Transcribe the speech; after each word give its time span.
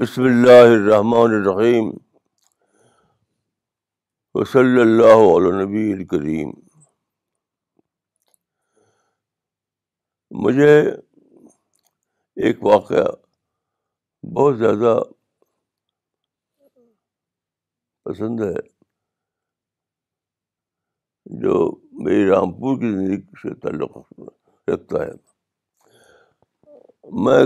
بسم 0.00 0.22
اللہ 0.22 0.58
الرحمن 0.64 1.32
الرحیم 1.36 1.86
وصلی 4.34 4.80
اللہ 4.80 5.20
علیہ 5.20 5.52
نبی 5.62 5.80
الکریم 5.92 6.50
مجھے 10.44 10.76
ایک 10.90 12.62
واقعہ 12.64 13.04
بہت 14.36 14.58
زیادہ 14.58 14.94
پسند 18.08 18.40
ہے 18.42 18.52
جو 21.42 21.56
میری 22.04 22.28
رامپور 22.30 22.78
کی 22.80 22.92
زندگی 22.92 23.20
سے 23.42 23.54
تعلق 23.66 23.96
رکھتا 24.72 25.04
ہے 25.04 25.10
میں 27.24 27.44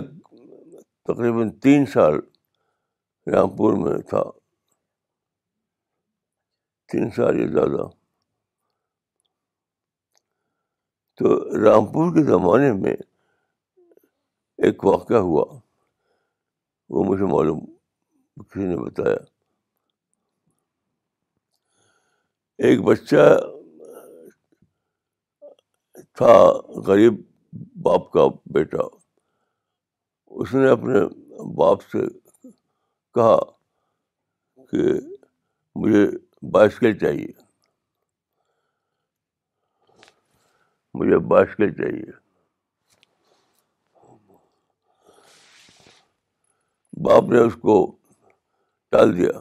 تقریباً 1.12 1.50
تین 1.62 1.86
سال 1.94 2.20
رامپور 3.30 3.74
میں 3.78 3.98
تھا 4.08 4.22
تین 6.92 7.10
سال 7.16 7.38
یا 7.40 7.46
زیادہ 7.52 7.86
تو 11.18 11.34
رامپور 11.64 12.14
کے 12.14 12.22
زمانے 12.30 12.72
میں 12.80 12.94
ایک 14.66 14.84
واقعہ 14.84 15.16
ہوا 15.28 15.44
وہ 16.94 17.04
مجھے 17.04 17.24
معلوم 17.34 17.60
کسی 18.42 18.66
نے 18.68 18.76
بتایا 18.76 19.16
ایک 22.66 22.80
بچہ 22.86 23.26
تھا 26.18 26.32
غریب 26.86 27.20
باپ 27.84 28.10
کا 28.12 28.26
بیٹا 28.54 28.82
اس 30.40 30.54
نے 30.54 30.68
اپنے 30.70 31.00
باپ 31.56 31.82
سے 31.92 32.06
کہا 33.14 33.38
کہ 34.70 34.84
مجھے 35.80 36.04
بائسکل 36.52 36.98
چاہیے 36.98 37.32
مجھے 41.00 41.18
بائسکل 41.28 41.72
چاہیے 41.74 42.10
باپ 47.06 47.30
نے 47.32 47.40
اس 47.46 47.54
کو 47.62 47.74
ٹال 48.94 49.16
دیا 49.16 49.38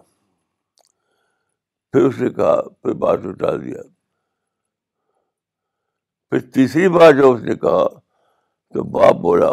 پھر 1.91 2.05
اس 2.07 2.19
نے 2.21 2.29
کہا 2.33 2.61
پھر 2.81 2.93
بات 3.05 3.23
کو 3.23 3.31
ٹال 3.43 3.63
دیا 3.63 3.81
پھر 6.29 6.39
تیسری 6.57 6.87
بار 6.89 7.11
جب 7.13 7.29
اس 7.31 7.41
نے 7.43 7.55
کہا 7.65 7.85
تو 8.73 8.83
باپ 8.97 9.15
بولا 9.21 9.51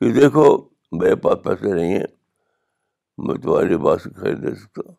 کہ 0.00 0.12
دیکھو 0.20 0.46
میرے 0.98 1.16
پاس 1.22 1.38
پیسے 1.42 1.72
نہیں 1.74 1.94
ہیں 1.96 2.06
میں 3.26 3.34
تمہارے 3.42 3.66
لباس 3.74 4.06
خرید 4.16 4.42
دے 4.42 4.54
سکتا 4.60 4.92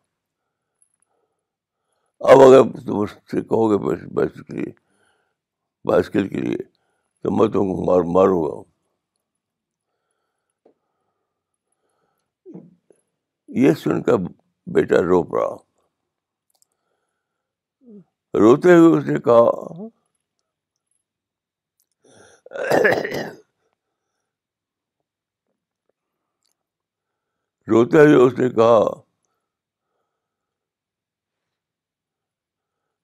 اب 2.32 2.40
اگر 2.40 2.62
تم 2.84 2.98
اس 3.00 3.10
سے 3.30 3.40
کہو 3.48 3.70
گے 3.70 3.76
بائسکل 4.14 4.40
کے 4.42 4.52
لیے 4.54 4.72
بائسکل 5.88 6.28
کے 6.28 6.40
لیے 6.40 6.62
تو 7.22 7.30
میں 7.36 7.48
تم 7.52 7.72
کو 7.74 7.84
مار 7.86 8.02
ماروں 8.14 8.42
گا 8.42 8.60
یہ 13.60 13.72
سن 13.82 14.02
کر 14.02 14.16
بیٹا 14.74 15.00
رو 15.06 15.22
پڑا 15.30 15.48
روتے 18.40 18.74
ہوئے 18.76 18.98
اس 18.98 19.04
نے 19.06 19.18
کہا 19.24 19.50
روتے 27.72 28.00
ہوئے 28.06 28.14
اس 28.24 28.32
نے 28.38 28.48
کہا 28.60 28.78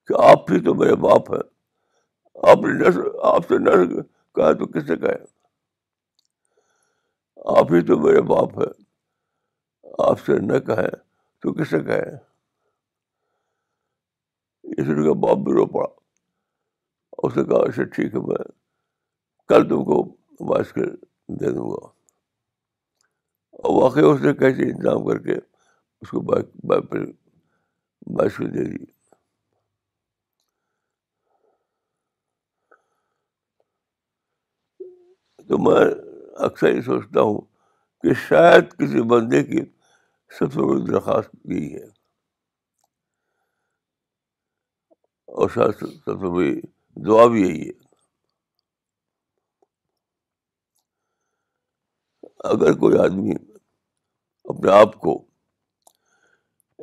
کہ 0.06 0.14
آپ 0.30 0.50
ہی 0.52 0.60
تو 0.66 0.74
میرے 0.82 0.94
باپ 1.06 1.32
ہیں 1.32 1.46
آپ 2.50 2.64
نے 2.66 2.72
نسل 2.82 3.08
آپ 3.30 3.48
سے 3.48 3.58
نسل 3.68 4.00
کہا 4.38 4.52
تو 4.60 4.66
کس 4.74 4.86
سے 4.90 4.96
کہیں 5.04 5.24
آپ 7.58 7.72
ہی 7.78 7.80
تو 7.90 7.98
میرے 8.06 8.20
باپ 8.32 8.58
ہیں 8.62 8.70
آپ 10.10 10.20
سے 10.26 10.38
نہ 10.52 10.58
کہیں 10.70 10.90
تو 11.44 11.52
کس 11.60 11.70
سے 11.70 11.80
کہیں 11.90 12.16
اس 14.76 14.94
لیے 14.94 15.06
کا 15.10 15.18
باپ 15.26 15.44
بھی 15.46 15.52
رو 15.60 15.66
پڑا 15.76 15.88
اس 17.28 17.36
نے 17.36 17.44
کہا 17.50 17.62
اچھا 17.68 17.82
ٹھیک 17.98 18.14
ہے 18.14 18.20
میں 18.32 18.42
کل 19.52 19.68
تم 19.68 19.84
کو 19.92 20.02
باعث 20.52 20.72
کے 20.78 20.90
دے 21.38 21.52
دوں 21.58 21.70
گا 21.70 21.86
اور 23.64 23.72
واقعی 23.82 24.02
اس 24.08 24.20
نے 24.22 24.32
کیسے 24.40 24.62
انتظام 24.70 25.04
کر 25.06 25.18
کے 25.22 25.34
اس 26.00 26.10
کو 28.36 28.44
دے 28.54 28.64
دی 28.64 28.84
تو 35.48 35.58
میں 35.64 35.84
اکثر 36.46 36.74
یہ 36.74 36.80
سوچتا 36.86 37.20
ہوں 37.28 37.40
کہ 38.02 38.14
شاید 38.28 38.72
کسی 38.78 39.02
بندے 39.14 39.42
کی 39.44 39.60
سب 40.38 40.52
سے 40.52 40.66
بڑی 40.68 40.84
درخواست 40.92 41.34
یہی 41.52 41.72
ہے 41.74 41.86
اور 45.40 45.48
شاید 45.54 45.78
سب 45.80 46.14
سے 46.18 46.30
بڑی 46.36 46.54
دعا 47.08 47.26
بھی 47.34 47.46
یہی 47.46 47.68
ہے 47.68 47.76
اگر 52.52 52.72
کوئی 52.78 52.98
آدمی 53.04 53.32
اپنے 54.52 54.70
آپ 54.72 54.94
کو 55.00 55.12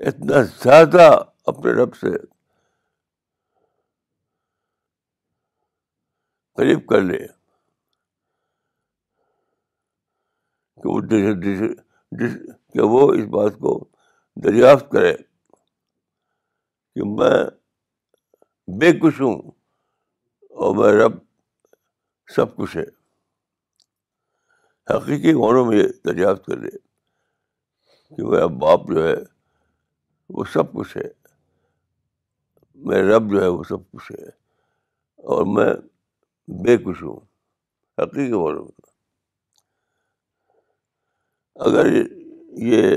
اتنا 0.09 0.41
زیادہ 0.63 1.05
اپنے 1.51 1.71
رب 1.81 1.95
سے 1.95 2.09
قریب 6.57 6.85
کر 6.87 7.01
لے 7.01 7.17
کہ 10.83 10.89
وہ 10.89 11.77
کہ 12.73 12.81
وہ 12.93 13.01
اس 13.13 13.25
بات 13.37 13.57
کو 13.59 13.73
دریافت 14.43 14.89
کرے 14.91 15.13
کہ 16.95 17.09
میں 17.17 17.35
بے 18.79 18.91
کچھ 18.99 19.21
ہوں 19.21 19.39
اور 20.65 20.75
میں 20.75 20.93
رب 21.01 21.17
سب 22.35 22.55
کچھ 22.55 22.77
ہے 22.77 22.85
حقیقی 24.95 25.33
غوروں 25.41 25.65
میں 25.65 25.77
یہ 25.77 25.87
دریافت 26.05 26.45
کر 26.45 26.57
لے 26.65 26.77
کہ 28.09 28.23
میرا 28.29 28.45
باپ 28.61 28.87
جو 28.91 29.07
ہے 29.07 29.13
وہ 30.33 30.43
سب 30.53 30.71
کچھ 30.73 30.95
ہے 30.97 31.07
میرا 32.89 33.15
رب 33.15 33.29
جو 33.31 33.41
ہے 33.41 33.47
وہ 33.47 33.63
سب 33.69 33.89
کچھ 33.91 34.11
ہے 34.11 34.25
اور 35.33 35.45
میں 35.55 35.71
بے 36.65 36.77
کچھ 36.83 37.03
ہوں 37.03 37.19
حقیقی 38.01 38.31
حقیقے 38.37 38.89
اگر 41.65 41.91
یہ 42.71 42.95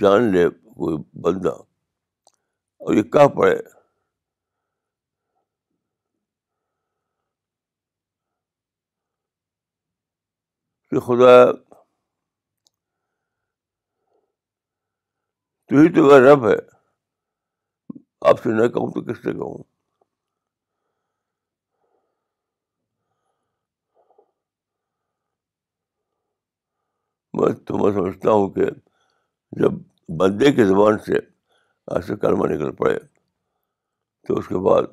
جان 0.00 0.30
لے 0.32 0.48
کوئی 0.50 0.96
بندہ 1.24 1.48
اور 1.48 2.94
یہ 2.94 3.02
کہاں 3.12 3.28
پڑے 3.36 3.54
کہ 10.90 11.00
خدا 11.06 11.30
تو 15.68 15.76
ہی 15.80 15.88
تو 15.92 16.02
میرا 16.06 16.32
رب 16.32 16.46
ہے 16.48 16.54
آپ 18.30 18.42
سے 18.42 18.50
نہ 18.54 18.66
کہوں 18.72 18.90
تو 18.92 19.02
کس 19.04 19.22
سے 19.22 19.32
کہوں 19.32 19.54
میں 27.40 27.52
تو 27.68 27.78
میں 27.78 27.92
سمجھتا 27.92 28.30
ہوں 28.30 28.50
کہ 28.56 28.64
جب 29.62 29.78
بندے 30.18 30.52
کی 30.52 30.64
زبان 30.64 30.98
سے 31.06 31.14
ایسے 31.18 32.16
کلمہ 32.24 32.46
نکل 32.52 32.72
پڑے 32.82 32.96
تو 34.28 34.38
اس 34.38 34.48
کے 34.48 34.58
بعد 34.68 34.92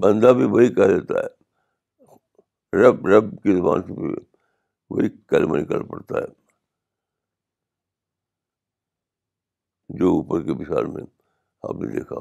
بندہ 0.00 0.32
بھی 0.38 0.44
وہی 0.50 0.72
کہہ 0.74 0.86
دیتا 0.96 1.20
ہے 1.20 2.82
رب 2.82 3.06
رب 3.12 3.30
کی 3.42 3.54
زبان 3.56 3.82
سے 3.86 3.92
بھی 4.02 4.12
وہی 4.90 5.08
کلمہ 5.32 5.56
نکل 5.58 5.82
پڑتا 5.86 6.18
ہے 6.18 6.26
جو 10.02 10.10
اوپر 10.16 10.42
کے 10.46 10.52
مثال 10.60 10.86
میں 10.96 11.02
آپ 11.68 11.80
نے 11.80 11.90
دیکھا 11.94 12.20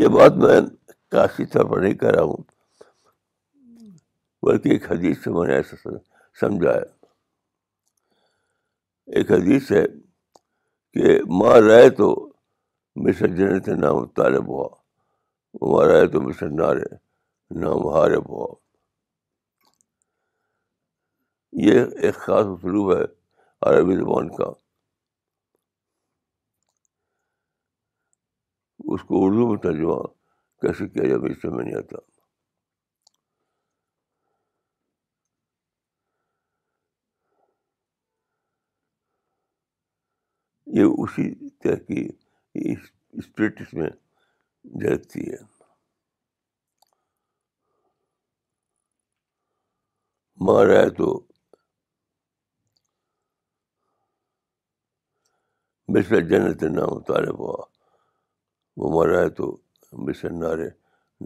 یہ 0.00 0.08
بات 0.18 0.36
میں 0.44 0.60
کافی 1.16 1.44
طور 1.52 1.64
پر 1.72 1.80
نہیں 1.82 1.94
کہہ 2.02 2.14
رہا 2.16 2.22
ہوں 2.22 2.44
بلکہ 4.46 4.68
ایک 4.74 4.90
حدیث 4.92 5.22
سے 5.24 5.30
میں 5.38 5.46
نے 5.48 5.54
ایسا 5.54 5.96
سمجھایا 6.40 6.82
ایک 9.18 9.30
حدیث 9.32 9.72
ہے 9.72 9.84
کہ 10.94 11.18
ماں 11.38 11.60
رہے 11.60 11.88
تو 11.98 12.06
مصر 13.02 13.26
جنت 13.36 13.68
نام 13.82 14.06
طالب 14.16 14.48
ہوا 14.48 14.68
ماں 15.72 15.86
رہے 15.88 16.06
تو 16.12 16.20
مصر 16.20 16.48
نارے 16.60 16.88
نام 17.60 17.86
حارب 17.96 18.28
ہوا 18.30 18.46
یہ 21.66 21.80
ایک 22.04 22.14
خاص 22.24 22.46
اسلوب 22.46 22.92
ہے 22.96 23.02
عربی 23.68 23.96
زبان 23.96 24.28
کا 24.36 24.50
اس 28.92 29.02
کو 29.08 29.24
اردو 29.26 29.48
میں 29.50 29.56
ترجمہ 29.62 30.02
کیسے 30.62 30.88
کیا 30.88 31.08
جائے 31.08 31.34
سے 31.40 31.48
میں 31.54 31.64
نہیں 31.64 31.74
آتا 31.78 31.96
یہ 40.80 40.92
اسی 41.02 41.24
طرح 41.62 41.80
کی 41.88 42.08
اس 43.12 43.74
میں 43.78 43.88
جگتی 44.82 45.20
ہے 45.30 45.40
مارا 50.46 50.78
ہے 50.82 50.88
تو 50.98 51.08
مشر 55.94 56.20
جنت 56.28 56.62
نام 56.76 56.98
تارے 57.08 57.32
بوا 57.38 57.64
وہ 58.78 58.90
مارا 58.96 59.20
ہے 59.22 59.28
تو 59.38 59.56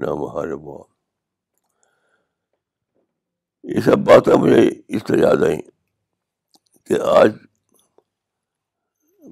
نام 0.02 0.22
ہارے 0.36 0.56
بوا 0.64 0.82
یہ 3.74 3.80
سب 3.90 3.98
باتیں 4.06 4.34
مجھے 4.42 4.62
اس 4.96 5.04
طرح 5.08 5.20
یاد 5.26 5.42
آئیں 5.48 5.60
کہ 6.88 7.00
آج 7.18 7.32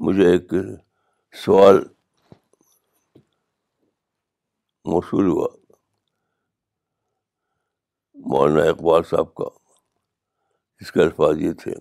مجھے 0.00 0.31
ایک 0.33 0.53
سوال 1.44 1.81
موصول 4.91 5.27
ہوا 5.29 5.47
مولانا 8.31 8.69
اقبال 8.71 9.03
صاحب 9.11 9.35
کا 9.35 9.44
جس 10.81 10.93
کے 10.93 11.00
الفاظ 11.03 11.39
یہ 11.41 11.53
تھے 11.62 11.73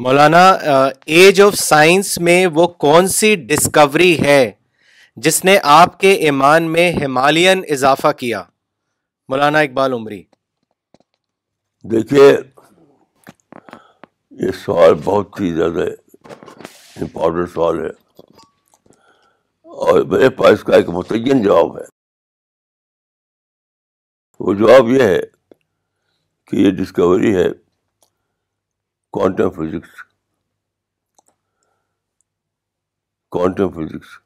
مولانا 0.04 0.48
ایج 1.19 1.42
آف 1.42 1.56
سائنس 1.60 2.18
میں 2.28 2.45
وہ 2.54 2.68
کون 2.83 3.07
سی 3.19 3.36
ڈسکوری 3.48 4.16
ہے 4.22 4.42
جس 5.25 5.44
نے 5.46 5.58
آپ 5.74 6.00
کے 6.00 6.12
ایمان 6.30 6.64
میں 6.72 6.92
ہمالین 7.04 7.62
اضافہ 7.75 8.08
کیا 8.18 8.42
مولانا 9.30 9.60
اقبال 9.68 9.94
عمری 9.94 10.22
دیکھیے 11.92 12.25
یہ 14.44 14.52
سوال 14.64 14.94
بہت 15.04 15.40
ہی 15.42 15.54
زیادہ 15.54 15.86
امپورٹنٹ 17.02 17.50
سوال 17.54 17.80
ہے 17.86 17.90
اور 19.88 20.02
میرے 20.12 20.30
پاس 20.42 20.64
کا 20.68 20.75
ایک 20.78 20.90
متعین 20.98 21.42
جواب 21.44 21.75
ہے 21.78 21.84
وہ 24.46 24.54
جواب 24.62 24.90
یہ 24.90 25.04
ہے 25.04 25.19
کہ 26.52 26.56
یہ 26.62 26.72
ڈسکوری 26.84 27.36
ہے 27.36 27.48
کوانٹم 29.18 29.50
فزکس 29.58 30.04
کوانٹم 33.31 33.69
فزکس 33.81 34.18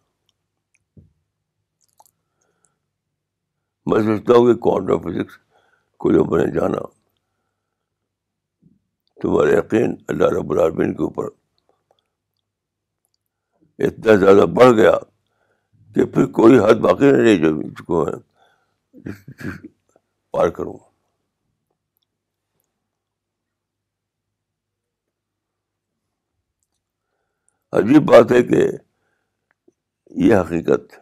میں 3.89 4.01
سوچتا 4.03 4.33
ہوں 4.37 4.45
کہ 4.53 4.59
کوانٹم 4.61 4.99
فزکس 5.09 5.37
کو 6.01 6.09
میں 6.09 6.43
نے 6.43 6.51
جانا 6.59 6.81
تمہارا 9.21 9.57
یقین 9.57 9.95
اللہ 10.11 10.29
رب 10.39 10.51
العالمین 10.51 10.93
کے 10.95 11.03
اوپر 11.03 11.29
اتنا 13.87 14.15
زیادہ 14.25 14.45
بڑھ 14.57 14.73
گیا 14.77 14.91
کہ 15.95 16.05
پھر 16.13 16.25
کوئی 16.39 16.59
حد 16.59 16.79
باقی 16.85 17.11
نہیں 17.11 17.37
کو 17.83 18.05
چکو 18.05 18.05
پار 20.33 20.49
کروں 20.57 20.77
عجیب 27.79 28.03
بات 28.11 28.31
ہے 28.31 28.41
کہ 28.43 28.63
یہ 30.25 30.35
حقیقت 30.35 30.99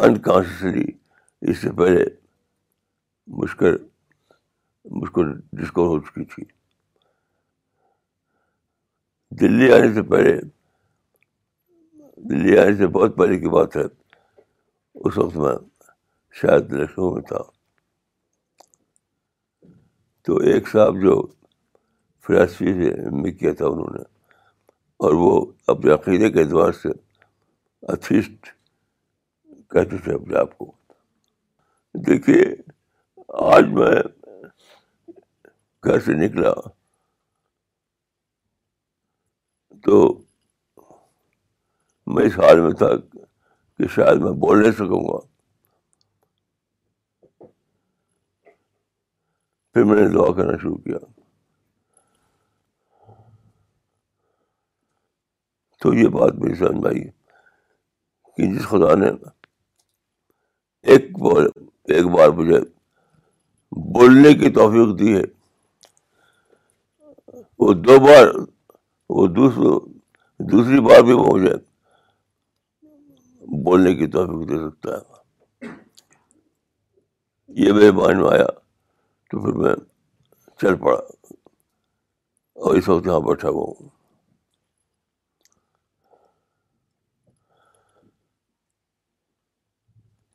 انکانشیسلی 0.00 0.86
اس 1.52 1.58
سے 1.62 1.70
پہلے 1.76 2.04
مشکل 3.40 3.76
مشکل 5.02 5.32
ڈسکور 5.58 5.86
ہو 5.86 5.98
چکی 6.04 6.24
تھی 6.34 6.42
دلی 9.40 9.70
آنے 9.72 9.92
سے 9.94 10.02
پہلے 10.10 10.36
دلی 12.30 12.56
آنے 12.58 12.74
سے 12.76 12.86
بہت 12.96 13.16
پہلے 13.16 13.38
کی 13.40 13.48
بات 13.56 13.76
ہے 13.76 13.82
اس 15.04 15.18
وقت 15.18 15.36
میں 15.36 15.54
شاید 16.40 16.72
لکھنؤ 16.72 17.12
میں 17.14 17.22
تھا 17.28 17.42
تو 20.26 20.36
ایک 20.50 20.68
صاحب 20.68 21.00
جو 21.02 21.20
فلاسفی 22.26 22.72
سے 22.82 22.94
میں 23.22 23.32
کیا 23.32 23.52
تھا 23.60 23.66
انہوں 23.66 23.94
نے 23.98 24.02
اور 25.04 25.12
وہ 25.22 25.30
اپنے 25.72 25.92
عقیدے 25.92 26.30
کے 26.32 26.40
اعتبار 26.42 26.72
سے 26.82 26.88
اتھیسٹ 27.92 28.52
کہتے 29.72 29.96
تھے 30.04 30.14
اپنے 30.14 30.38
آپ 30.38 30.56
کو 30.58 30.70
دیکھیے 32.06 32.42
آج 33.52 33.64
میں 33.78 33.92
گھر 35.84 36.00
سے 36.06 36.14
نکلا 36.24 36.50
تو 39.86 40.00
میں 42.14 42.24
اس 42.26 42.38
حال 42.38 42.60
میں 42.60 42.72
تھا 42.82 42.88
کہ 42.96 43.86
شاید 43.94 44.20
میں 44.22 44.32
بول 44.44 44.60
نہیں 44.62 44.72
سکوں 44.82 45.00
گا 45.08 45.18
پھر 49.74 49.84
میں 49.90 49.96
نے 50.00 50.08
دعا 50.14 50.32
کرنا 50.36 50.56
شروع 50.62 50.76
کیا 50.86 50.98
تو 55.82 55.92
یہ 55.98 56.08
بات 56.18 56.34
میری 56.40 56.54
سمجھ 56.58 56.78
میں 56.82 56.90
آئی 56.90 57.08
کہ 58.36 58.52
جس 58.54 58.66
خدا 58.72 58.94
نے 59.04 59.10
ایک 60.90 61.02
بار 61.22 61.44
ایک 61.96 62.06
بار 62.14 62.28
مجھے 62.36 62.58
بولنے 63.98 64.32
کی 64.38 64.50
توفیق 64.52 64.98
دی 64.98 65.16
ہے 65.16 65.22
وہ 67.58 67.72
دو 67.88 67.98
بار 68.06 68.26
وہ 69.16 69.26
دوسروں 69.36 69.78
دوسری 70.52 70.80
بار 70.88 71.02
بھی 71.06 71.12
وہ 71.12 71.24
مجھے 71.36 71.52
بولنے 73.64 73.94
کی 73.96 74.06
توفیق 74.16 74.48
دے 74.48 74.58
سکتا 74.68 74.96
ہے 74.96 75.68
یہ 77.64 77.72
میرے 77.72 77.90
میں 77.92 78.04
آیا 78.32 78.46
تو 79.30 79.40
پھر 79.42 79.52
میں 79.62 79.74
چل 80.60 80.74
پڑا 80.84 80.96
اور 82.54 82.74
اس 82.76 82.88
وقت 82.88 83.06
یہاں 83.06 83.20
بیٹھا 83.28 83.48
ہوا 83.48 83.64
ہوں 83.66 83.91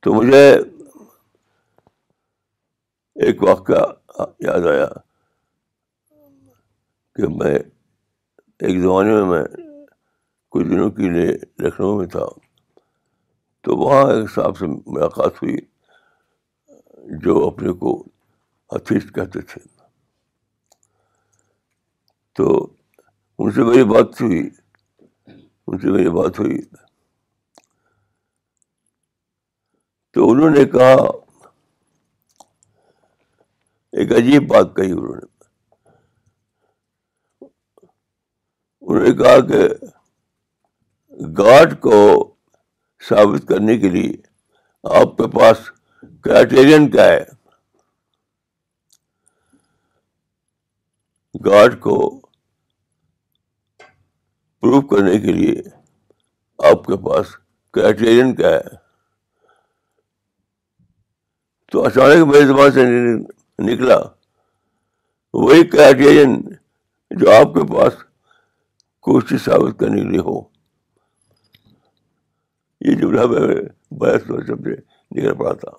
تو 0.08 0.14
مجھے 0.14 0.44
ایک 3.28 3.42
واقعہ 3.44 3.82
یاد 4.46 4.66
آیا 4.74 4.86
کہ 7.16 7.28
میں 7.42 7.54
ایک 7.56 8.80
زمانے 8.82 9.14
میں 9.14 9.26
میں 9.32 9.44
کچھ 10.52 10.66
دنوں 10.68 10.90
کے 11.00 11.10
لیے 11.14 11.28
لکھنؤ 11.64 11.98
میں 11.98 12.06
تھا 12.16 12.26
تو 13.64 13.78
وہاں 13.84 14.04
ایک 14.14 14.30
صاحب 14.36 14.58
سے 14.60 14.66
ملاقات 14.86 15.42
ہوئی 15.44 15.58
جو 17.26 17.36
اپنے 17.48 17.74
کو 17.84 17.94
حفیظ 18.76 19.12
کہتے 19.16 19.42
تھے 19.54 19.62
تو 22.38 22.48
ان 23.40 23.52
سے 23.56 23.64
میری 23.72 23.84
بات 23.94 24.22
ہوئی 24.22 24.40
ان 25.68 25.78
سے 25.82 25.88
میری 25.92 26.10
بات 26.22 26.40
ہوئی 26.40 26.60
تو 30.18 30.30
انہوں 30.32 30.50
نے 30.50 30.64
کہا 30.74 30.94
ایک 34.02 34.12
عجیب 34.18 34.48
بات 34.54 34.68
کہی 34.76 34.92
انہوں 34.92 35.16
نے 35.16 35.26
انہوں 38.88 39.06
نے 39.08 39.12
کہا 39.18 39.40
کہ 39.52 39.60
گاڈ 41.40 41.76
کو 41.82 42.00
ثابت 43.10 43.48
کرنے 43.50 43.78
کے 43.84 43.90
لیے 43.98 44.12
آپ 45.02 45.16
کے 45.18 45.28
پاس 45.38 45.60
کرائٹیرئن 46.24 46.90
کیا 46.98 47.06
ہے 47.06 47.20
گاڈ 51.50 51.80
کو 51.86 51.98
پروف 54.62 54.90
کرنے 54.96 55.20
کے 55.28 55.32
لیے 55.40 55.56
آپ 56.72 56.84
کے 56.88 56.98
پاس 57.08 57.36
کرائٹیرئن 57.74 58.36
کیا 58.42 58.56
ہے 58.58 58.86
تو 61.72 61.84
اچانک 61.86 62.28
میرے 62.28 62.46
زبان 62.48 62.72
سے 62.72 62.84
نکلا 63.72 63.96
وہی 65.44 65.64
کرائٹیرین 65.70 66.38
جو 67.20 67.32
آپ 67.36 67.54
کے 67.54 67.66
پاس 67.74 67.94
کوشش 69.08 69.44
ثابت 69.46 69.80
کرنے 69.80 70.02
کے 70.02 70.08
لیے 70.10 70.20
ہو 70.28 70.38
یہ 72.90 72.96
جملہ 73.02 73.26
میں 73.32 73.40
بحث 74.02 74.28
طور 74.28 74.42
سے 74.48 74.54
نکل 74.56 75.34
پڑا 75.38 75.54
تھا 75.66 75.72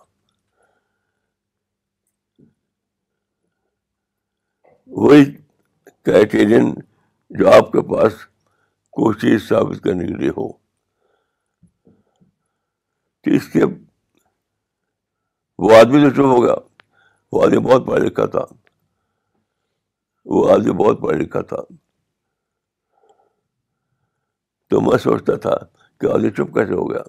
وہی 5.03 5.25
کرائٹیرین 6.05 6.73
جو 7.39 7.51
آپ 7.53 7.73
کے 7.73 7.83
پاس 7.95 8.25
کوشش 8.99 9.49
ثابت 9.49 9.83
کرنے 9.85 10.07
کے 10.07 10.15
لیے 10.23 10.31
ہو 10.37 10.49
تو 13.23 13.31
اس 13.37 13.49
کے 13.53 13.65
وہ 15.63 15.77
آدمی 15.77 16.01
تو 16.03 16.11
چپ 16.15 16.27
ہو 16.35 16.43
گیا 16.43 16.55
وہ 17.33 17.43
آدمی 17.45 17.59
بہت 17.69 17.87
پڑھا 17.87 18.05
لکھا 18.05 18.27
تھا 18.37 18.41
وہ 20.35 20.49
آدمی 20.53 20.73
بہت 20.85 21.01
پڑھا 21.03 21.19
لکھا 21.21 21.41
تھا 21.53 21.57
تو 24.71 24.81
میں 24.89 24.99
سوچتا 25.03 25.37
تھا 25.47 25.55
کہ 26.01 26.11
آدمی 26.13 26.31
چپ 26.37 26.55
کیسے 26.55 26.75
ہو 26.75 26.89
گیا 26.91 27.03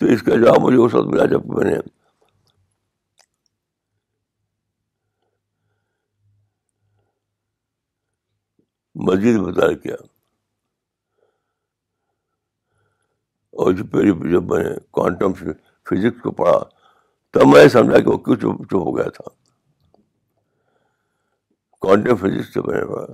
تو 0.00 0.06
اس 0.12 0.22
کا 0.28 0.36
جواب 0.44 0.60
مجھے 0.66 0.76
اس 0.84 0.94
وقت 0.94 1.08
ملا 1.12 1.24
جب 1.32 1.46
میں 1.58 1.64
نے 1.70 1.76
مسجد 9.06 9.38
بتایا 9.48 9.76
کیا 9.84 9.94
اور 13.62 13.82
پہلی 13.92 14.32
جب 14.32 14.56
نے 14.58 14.74
کوانٹم 14.98 15.32
فزکس 15.90 16.20
کو 16.22 16.30
پڑھا 16.40 16.58
تب 17.32 17.46
میں 17.48 17.66
سمجھا 17.72 17.98
کہ 17.98 18.08
وہ 18.10 18.16
کیوں 18.24 18.36
چپ 18.40 18.62
چپ 18.70 18.74
ہو 18.74 18.96
گیا 18.96 19.08
تھا 19.16 19.24
کوانٹم 21.84 22.16
فزکس 22.16 22.52
سے 22.54 22.60
میں 22.66 22.74
نے 22.80 22.84
پڑھا 22.92 23.12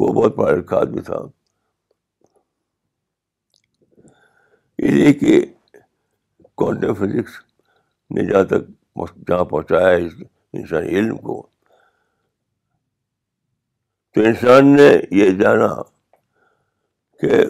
وہ 0.00 0.12
بہت 0.20 0.36
پڑھا 0.36 0.50
لکھا 0.56 0.76
آدمی 0.78 1.00
تھا 1.08 1.18
اس 4.78 4.90
لیے 4.92 5.12
کہ 5.22 5.40
کوانٹم 6.62 6.94
فزکس 7.04 7.40
نے 8.14 8.26
جہاں 8.32 8.42
تک 8.52 8.68
جہاں 9.28 9.44
پہنچایا 9.44 9.88
ہے 9.88 10.02
انسانی 10.58 10.88
علم 10.98 11.16
کو 11.26 11.40
تو 14.14 14.20
انسان 14.28 14.74
نے 14.76 14.88
یہ 15.16 15.30
جانا 15.40 15.66
کہ 17.20 17.42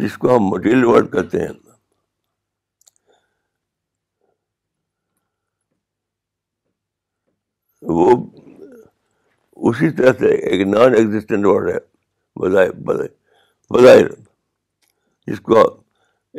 جس 0.00 0.16
کو 0.22 0.36
ہم 0.36 0.44
مٹیریل 0.50 0.84
ورڈ 0.84 1.12
کہتے 1.12 1.46
ہیں 1.46 1.52
وہ 7.94 8.10
اسی 9.70 9.90
طرح 9.96 10.12
سے 10.18 10.28
ایک 10.48 10.66
نان 10.68 10.94
ایگزٹنٹ 10.94 11.46
ورڈ 11.46 11.76
ہے 12.56 12.68
بظاہر 12.84 14.08
جس 15.30 15.40
کو 15.46 15.60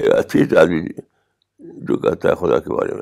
ایک 0.01 0.11
اچھی 0.15 0.43
آدمی 0.57 0.81
جو 1.87 1.97
کہتا 1.99 2.29
ہے 2.29 2.35
خدا 2.39 2.59
کے 2.59 2.73
بارے 2.73 2.93
میں 2.93 3.01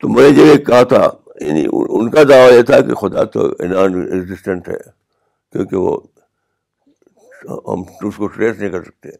تو 0.00 0.08
میں 0.14 0.28
جو 0.36 0.42
کہا 0.66 0.82
تھا 0.94 1.08
یعنی 1.46 1.64
ان 1.72 2.10
کا 2.10 2.22
دعویٰ 2.28 2.52
یہ 2.56 2.62
تھا 2.72 2.80
کہ 2.86 2.94
خدا 3.00 3.24
تو 3.36 3.46
نان 3.74 4.00
ایگزٹنٹ 4.12 4.68
ہے 4.68 4.78
کیونکہ 5.52 5.76
وہ 5.76 5.96
ہم 7.66 7.82
اس 8.08 8.16
کو 8.16 8.26
ٹریس 8.26 8.58
نہیں 8.58 8.70
کر 8.70 8.82
سکتے 8.84 9.10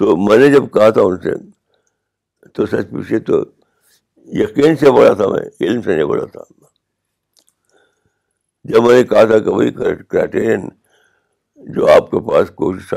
تو 0.00 0.14
میں 0.16 0.36
نے 0.38 0.46
جب 0.52 0.70
کہا 0.74 0.88
تھا 0.96 1.00
ان 1.06 1.16
سے 1.20 1.30
تو 2.56 2.66
سچ 2.66 2.90
پوچھے 2.90 3.18
تو 3.30 3.38
یقین 4.42 4.76
سے 4.82 4.90
بولا 4.90 5.12
تھا 5.14 5.26
میں 5.28 5.40
علم 5.68 5.80
سے 5.82 5.94
نہیں 5.94 6.04
بولا 6.12 6.24
تھا 6.36 6.42
جب 8.72 8.82
میں 8.86 8.94
نے 8.98 9.02
کہا 9.10 9.24
تھا 9.32 9.38
کہ 9.38 9.50
وہی 9.50 9.70
کرائٹیرین 9.80 10.60
جو 11.76 11.90
آپ 11.94 12.10
کے 12.10 12.20
پاس 12.28 12.48
کوشش 12.62 12.94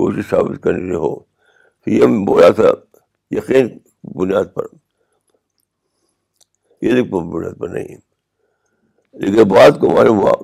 کوشش 0.00 0.28
ثابت 0.30 0.62
کرنے 0.64 0.90
کے 0.90 0.96
ہو 1.04 1.14
تو 1.18 1.90
یہ 1.90 2.06
میں 2.14 2.24
بولا 2.26 2.50
تھا 2.60 2.70
یقین 3.36 3.68
بنیاد 4.20 4.54
پر 4.54 4.66
علم 6.90 7.08
بنیاد 7.32 7.58
پر 7.60 7.68
نہیں 7.72 7.96
لیکن 9.24 9.48
بات 9.54 9.80
کو 9.80 9.90
معلوم 9.96 10.18
ہوا 10.22 10.34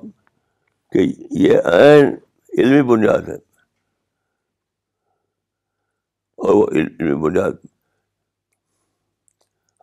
کہ 0.93 1.07
یہ 1.47 1.71
عین 1.77 2.13
علمی 2.57 2.81
بنیاد 2.93 3.29
ہے 3.29 3.37
اور 6.45 6.53
وہ 6.55 6.65
علم 6.75 7.19
بنیاد 7.21 7.65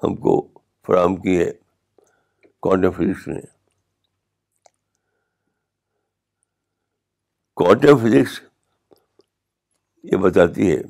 ہم 0.03 0.15
کو 0.23 0.33
فراہم 0.87 1.15
کی 1.23 1.37
ہے 1.38 1.50
کوانٹم 2.67 2.91
فزکس 2.97 3.27
نے 3.29 3.41
کوانٹم 7.61 7.97
فزکس 8.05 8.41
یہ 10.12 10.17
بتاتی 10.25 10.71
ہے 10.71 10.81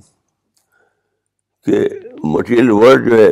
کہ 1.67 1.81
مٹیریل 2.37 2.71
ورلڈ 2.71 3.09
جو 3.11 3.19
ہے 3.19 3.29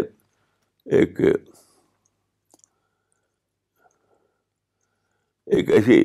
ایک 5.57 5.71
ایسی 5.79 6.03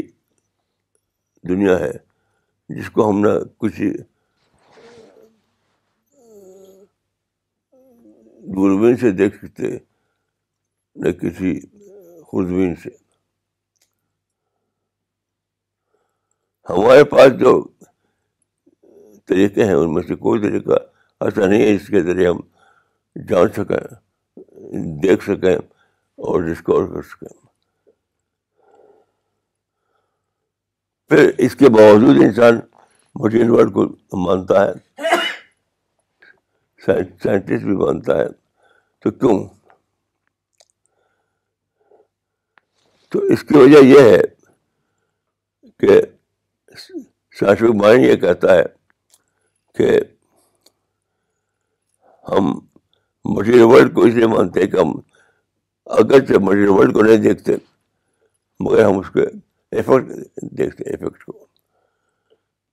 دنیا 1.50 1.78
ہے 1.80 1.92
جس 2.80 2.90
کو 2.94 3.10
ہم 3.10 3.20
نہ 3.26 3.38
کچھ 3.60 3.82
دوربین 8.56 8.96
سے 8.98 9.10
دیکھ 9.18 9.36
سکتے 9.44 9.68
نہ 11.02 11.10
کسی 11.22 11.60
خوردبین 12.30 12.74
سے 12.84 12.90
ہمارے 16.70 17.04
پاس 17.12 17.34
جو 17.40 17.54
طریقے 19.30 19.66
ہیں 19.66 19.74
ان 19.74 19.94
میں 19.94 20.02
سے 20.08 20.16
کوئی 20.26 20.42
طریقہ 20.42 20.78
ایسا 21.26 21.48
نہیں 21.48 21.62
ہے 21.62 21.78
جس 21.78 21.88
کے 21.88 22.02
ذریعے 22.04 22.28
ہم 22.28 22.38
جان 23.30 23.48
سکیں 23.58 24.44
دیکھ 25.04 25.24
سکیں 25.26 25.56
اور 25.56 26.42
ڈسکور 26.52 26.88
کر 26.94 27.02
سکیں 27.10 27.40
پھر 31.10 31.32
اس 31.46 31.56
کے 31.62 31.70
باوجود 31.78 32.22
انسان 32.26 32.60
مٹین 33.24 33.50
ورلڈ 33.50 33.74
کو 33.74 33.86
مانتا 34.28 34.66
ہے 34.68 35.22
سائنٹسٹ 36.86 37.64
بھی 37.64 37.76
مانتا 37.86 38.18
ہے 38.18 38.28
تو 39.04 39.12
کیوں 39.22 39.38
تو 43.12 43.20
اس 43.34 43.44
کی 43.44 43.58
وجہ 43.58 43.84
یہ 43.86 44.02
ہے 44.12 44.22
کہ 45.80 46.00
سائنس 47.40 47.62
مائنڈ 47.84 48.04
یہ 48.06 48.16
کہتا 48.26 48.56
ہے 48.56 48.64
کہ 49.78 49.90
ہم 52.32 52.52
مٹیریل 53.36 53.64
ورلڈ 53.72 53.94
کو 53.96 54.02
اس 54.06 54.14
لیے 54.14 54.28
مانتے 54.36 54.68
کہ 54.68 54.78
ہم 54.78 54.92
اگرچہ 56.00 56.40
مٹیریل 56.44 56.70
ورلڈ 56.70 56.94
کو 56.94 57.02
نہیں 57.04 57.18
دیکھتے 57.28 57.56
مگر 58.64 58.84
ہم 58.86 58.98
اس 59.00 59.10
کے 59.14 59.22
ایفیکٹ 59.76 60.42
دیکھتے 60.58 60.90
ایفیکٹ 60.90 61.24
کو 61.26 61.32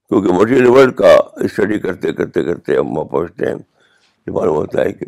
کیونکہ 0.09 0.33
مٹیریل 0.39 0.67
ورلڈ 0.77 0.95
کا 0.97 1.15
اسٹڈی 1.47 1.79
کرتے 1.79 2.13
کرتے 2.19 2.43
کرتے 2.43 2.77
ہم 2.77 2.97
وہاں 2.97 3.09
پہنچتے 3.11 3.49
ہیں 3.51 3.55
یہ 4.27 4.31
معلوم 4.33 4.55
ہوتا 4.55 4.81
ہے 4.81 4.91
کہ 4.93 5.05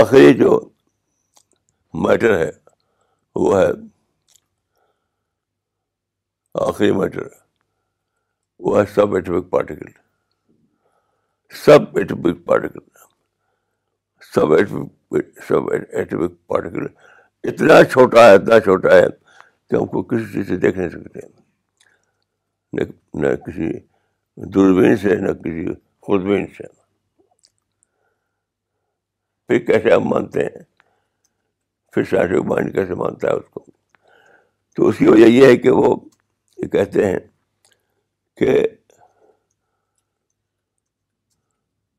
آخری 0.00 0.34
جو 0.38 0.60
میٹر 2.06 2.38
ہے 2.38 2.50
وہ 3.42 3.58
ہے 3.60 3.66
آخری 6.68 6.90
میٹر 6.98 7.26
وہ 8.64 8.78
ہے 8.78 8.84
subatomic 9.14 9.50
particle 9.50 9.90
subatomic 11.98 12.44
particle 12.46 12.82
subatomic 14.52 15.16
subatomic 15.72 16.32
particle 16.48 16.86
اتنا 17.50 17.82
چھوٹا 17.92 18.24
ہے 18.28 18.34
اتنا 18.34 18.58
چھوٹا 18.60 18.94
ہے 18.96 19.06
کہ 19.70 19.76
ہم 19.76 19.86
کو 19.86 20.02
کسی 20.12 20.32
چیز 20.32 20.48
سے 20.48 20.56
دیکھ 20.64 20.78
نہیں 20.78 20.88
سکتے 20.90 21.26
نہ 23.20 23.34
کسی 23.46 23.70
دوربین 24.54 24.96
سے 25.02 25.14
نہ 25.26 25.32
کسی 25.42 25.66
خودبین 26.06 26.46
سے 26.56 26.62
پھر 29.58 29.64
کیسے 29.66 29.92
ہم 29.94 30.08
مانتے 30.08 30.42
ہیں 30.42 30.62
پھر 31.92 32.04
شاہ 32.10 32.32
بانی 32.48 32.70
کیسے 32.72 32.94
مانتا 33.02 33.28
ہے 33.28 33.32
اس 33.36 33.48
کو 33.50 33.64
تو 34.76 34.86
اس 34.88 34.96
کی 34.98 35.06
وجہ 35.08 35.26
یہ 35.26 35.46
ہے 35.46 35.56
کہ 35.56 35.70
وہ 35.70 35.94
یہ 36.62 36.68
کہتے 36.68 37.04
ہیں 37.06 37.18
کہ 38.36 38.58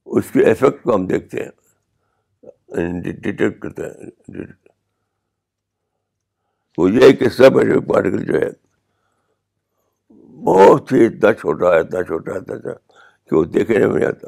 اس 0.06 0.32
کے 0.34 0.50
افیکٹ 0.50 0.84
کو 0.84 0.96
ہم 0.96 1.06
دیکھتے 1.08 1.44
ہیں 1.44 2.50
یعنی 2.86 3.12
ڈیٹیکٹ 3.12 3.62
کرتے 3.62 3.84
ہیں 3.84 4.44
وہ 6.78 6.90
یہ 6.92 7.06
ہے 7.08 7.12
کہ 7.22 7.30
سب 7.38 7.58
اشو 7.60 7.82
پارٹیکل 7.94 8.24
جو 8.32 8.40
ہے 8.40 8.50
بہت 10.46 10.92
ہی 10.94 11.06
اتنا 11.06 11.34
چھوٹا 11.44 11.74
ہے 11.76 11.80
اتنا 11.80 12.04
چھوٹا 12.04 12.32
ہے 12.34 12.38
اتنا 12.38 12.58
چھوٹا 12.60 12.80
کہ 13.30 13.36
وہ 13.36 13.44
دیکھنے 13.56 13.86
میں 13.86 13.96
نہیں 13.96 14.08
آتا 14.08 14.28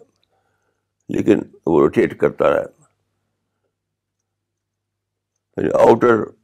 لیکن 1.16 1.40
وہ 1.66 1.80
روٹیٹ 1.80 2.18
کرتا 2.20 2.50
رہا 2.50 2.62
ہے 2.62 2.77
آؤٹر 5.58 6.08
یعنی 6.18 6.36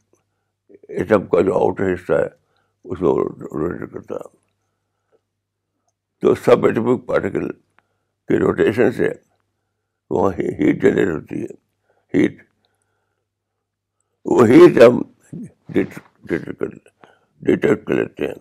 ایٹم 1.00 1.26
کا 1.30 1.42
جو 1.46 1.58
آؤٹر 1.58 1.94
حصہ 1.94 2.14
ہے 2.14 2.28
اس 2.92 3.00
کو 3.00 3.18
روٹیٹ 3.24 3.92
کرتا 3.92 4.16
ہے 4.16 4.32
تو 6.22 6.34
سب 6.46 6.66
ایٹمک 6.66 7.06
پارٹیکل 7.08 7.48
کے 8.28 8.38
روٹیشن 8.40 8.92
سے 8.98 9.10
وہاں 10.10 10.32
ہیٹ 10.40 10.82
جنریٹ 10.82 11.08
ہوتی 11.16 11.42
ہے 11.44 11.54
ہیٹ 12.18 12.42
وہ 14.32 14.48
ہیٹ 14.50 14.82
ہم 14.84 15.02
ڈیٹیکٹ 16.30 17.84
کر 17.86 17.96
لیتے 17.96 18.28
ہیں 18.28 18.34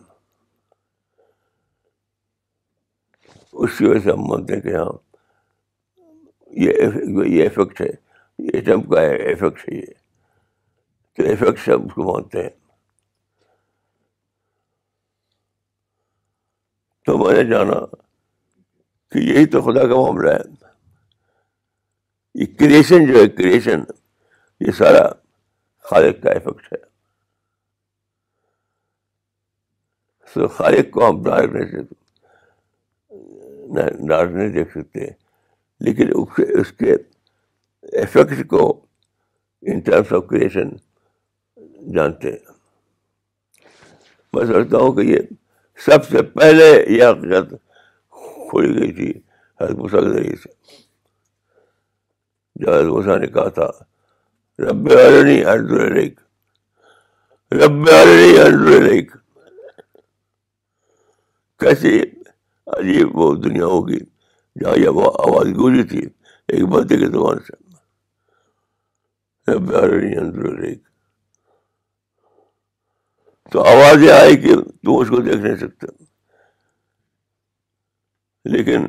اس 3.53 3.79
کی 3.79 3.85
وجہ 3.87 3.99
سے 4.05 4.11
ہم 4.11 4.21
مانتے 4.29 4.55
ہیں 4.55 4.61
کہ 4.63 4.75
ہاں 4.75 4.91
یہ 6.65 7.45
افیکٹ 7.47 7.81
ہے 7.81 7.89
یہ 8.43 8.51
ایٹم 8.55 8.83
کا 8.93 9.01
ایفیکٹ 9.07 9.69
ہے 9.69 9.75
یہ 9.77 9.91
تو 11.17 11.23
افیکٹ 11.33 11.59
سے 11.65 11.73
اس 11.73 11.91
کو 11.95 12.05
مانتے 12.13 12.43
ہیں 12.43 12.51
تو 17.07 17.11
میں 17.19 17.33
نے 17.37 17.43
جانا 17.51 17.79
کہ 19.13 19.19
یہی 19.19 19.47
تو 19.55 19.59
خدا 19.63 19.83
کا 19.89 19.95
معاملہ 20.01 20.31
ہے 20.33 20.43
یہ 22.43 22.47
کریشن 22.59 23.01
جو 23.07 23.15
ہے 23.21 23.27
کریشن 23.41 23.81
یہ 24.67 24.73
سارا 24.79 25.05
خالق 25.91 26.15
کا 26.23 26.31
افیکٹ 26.39 26.65
ہے 26.73 26.79
تو 30.35 30.41
خالق 30.49 30.87
کو 30.93 30.99
ہم 31.09 31.17
ڈارک 31.23 31.49
نہیں 31.57 31.69
سکتے 31.73 31.95
ڈارک 34.09 34.31
نہیں 34.37 34.49
دیکھ 34.53 34.71
سکتے 34.79 35.01
لیکن 35.87 36.07
اس 36.61 36.71
کے 36.79 36.91
افیکٹ 38.03 38.41
کو 38.51 38.63
ان 39.71 39.81
ٹرمس 39.91 40.13
آف 40.13 40.23
کریشن 40.31 40.69
جانتے 41.95 42.31
ہیں 42.31 42.53
میں 44.33 44.45
سمجھتا 44.47 44.79
ہوں 44.79 44.93
کہ 44.97 45.07
یہ 45.07 45.21
سب 45.87 46.09
سے 46.09 46.23
پہلے 46.35 46.65
یہ 46.69 47.05
حقیقت 47.05 47.53
کھولی 48.51 48.81
گئی 48.81 48.93
تھی 48.97 49.11
حضرت 49.61 49.91
کے 49.91 50.01
ذریعے 50.11 50.37
سے 50.43 50.51
جو 52.65 52.73
حضرت 52.75 52.91
موسیٰ 52.93 53.19
نے 53.21 53.27
کہا 53.37 53.49
تھا 53.59 53.69
رب 54.69 54.89
عرنی 54.99 55.45
انظر 55.55 55.81
الیک 55.87 56.21
رب 57.63 57.89
عرنی 57.95 58.39
انظر 58.41 58.77
الیک 58.81 59.11
کیسی 61.61 62.01
عجیب 62.79 63.17
وہ 63.19 63.35
دنیا 63.43 63.67
ہوگی 63.75 63.99
جہاں 64.61 64.77
یہ 64.79 64.89
آواز 65.29 65.49
گولی 65.57 65.83
تھی 65.93 66.01
ایک 66.07 66.65
بندے 66.73 66.97
کے 66.99 67.07
زبان 67.07 67.39
سے 67.47 67.61
رب 69.55 69.75
عرنی 69.83 70.17
انظر 70.17 70.49
الیک 70.53 70.83
تو 73.53 73.61
آوازیں 73.71 74.11
آئی 74.11 74.37
کہ 74.43 74.55
تم 74.61 74.95
اس 74.99 75.09
کو 75.09 75.17
دیکھ 75.25 75.37
نہیں 75.37 75.57
سکتے 75.63 75.87
لیکن 78.53 78.87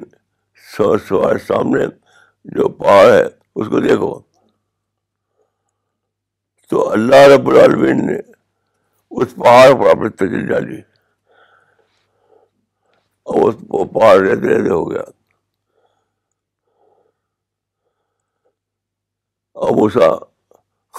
سوار 0.77 1.37
سامنے 1.47 1.87
جو 2.57 2.67
پہاڑ 2.83 3.09
ہے 3.11 3.23
اس 3.25 3.67
کو 3.69 3.79
دیکھو 3.87 4.13
تو 6.69 6.89
اللہ 6.91 7.25
رب 7.35 7.47
العالمین 7.49 8.05
نے 8.05 8.17
اس 9.11 9.35
پہاڑ 9.43 9.67
پر 9.81 9.89
اپنی 9.95 10.09
تجربہ 10.21 10.45
ڈالی 10.53 10.79
اور 13.39 13.53
پہاڑ 13.99 14.15
رہتے 14.19 14.55
رہتے 14.57 14.69
ہو 14.69 14.89
گیا 14.91 15.03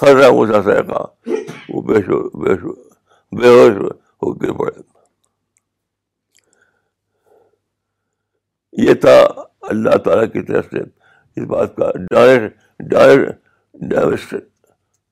خرا 0.01 0.29
موسا 0.37 0.61
کا 0.81 1.05
وہ 1.73 1.81
بے 1.89 1.99
بے 2.43 2.55
بے 3.41 3.47
ہوش 3.49 3.77
ہو 4.23 4.33
یہ 8.83 8.93
پڑا 9.01 9.23
اللہ 9.71 9.97
تعالیٰ 10.05 10.27
کی 10.31 10.41
طرف 10.45 10.65
سے 10.71 10.79
اس 11.41 11.47
بات 11.53 11.75
کا 11.75 11.89
ڈائر 12.11 13.21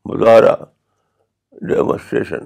مظاہرہ 0.06 0.56
ڈیمونسٹریشن 1.68 2.46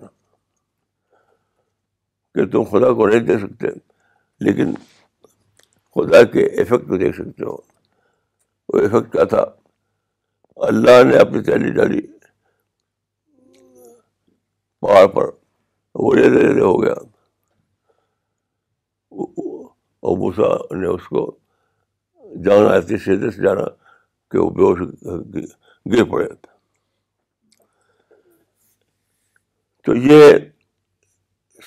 کہ 2.35 2.45
تم 2.51 2.63
خدا 2.71 2.91
کو 2.99 3.07
نہیں 3.07 3.19
دیکھ 3.29 3.41
سکتے 3.45 3.67
لیکن 4.45 4.73
خدا 5.95 6.23
کے 6.33 6.45
افیکٹ 6.61 6.87
کو 6.87 6.97
دیکھ 7.03 7.15
سکتے 7.15 7.45
ہو 7.45 7.55
وہ 7.55 8.85
افیکٹ 8.85 9.11
کیا 9.13 9.23
تھا 9.35 9.45
اللہ 10.67 11.03
نے 11.11 11.17
اپنی 11.25 11.43
تیلی 11.51 11.71
ڈالی 11.79 12.01
پہاڑ 14.85 15.05
پر 15.15 15.29
وہ 16.03 16.13
لے 16.15 16.27
لے 16.29 16.59
ہو 16.61 16.81
گیا 16.81 16.93
ابوسا 20.11 20.49
نے 20.81 20.87
اس 20.87 21.07
کو 21.07 21.21
جانا 22.45 22.69
ایسی 22.73 22.97
سیدھے 23.05 23.31
سے 23.31 23.41
جانا 23.43 23.63
کہ 24.31 24.37
وہ 24.39 24.73
گر 25.91 26.03
پڑے 26.11 26.27
تھے 26.27 26.55
تو 29.85 29.95
یہ 29.95 30.33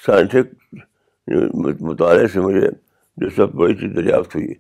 سائنٹفک 0.05 1.83
مطالعے 1.89 2.27
سے 2.33 2.41
مجھے 2.41 2.69
جو 3.23 3.31
سب 3.37 3.55
بڑی 3.61 3.75
چیز 3.81 3.97
دریافت 3.97 4.35
ہوئی 4.37 4.55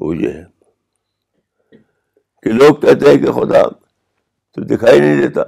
وہ 0.00 0.16
یہ 0.16 0.32
ہے 0.32 0.44
کہ 2.42 2.52
لوگ 2.52 2.74
کہتے 2.82 3.10
ہیں 3.10 3.18
کہ 3.24 3.32
خدا 3.40 3.62
تو 4.52 4.64
دکھائی 4.74 5.00
نہیں 5.00 5.20
دیتا 5.22 5.42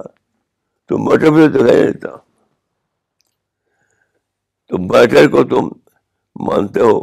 تو 0.87 0.97
مٹر 1.09 1.31
بھی 1.31 1.41
تو 1.41 1.49
دکھائی 1.53 1.79
نہیں 1.81 1.91
دیتا 1.91 2.09
تو 4.71 4.77
میٹر 4.79 5.27
کو 5.29 5.43
تم 5.51 5.67
مانتے 6.49 6.79
ہو 6.81 6.97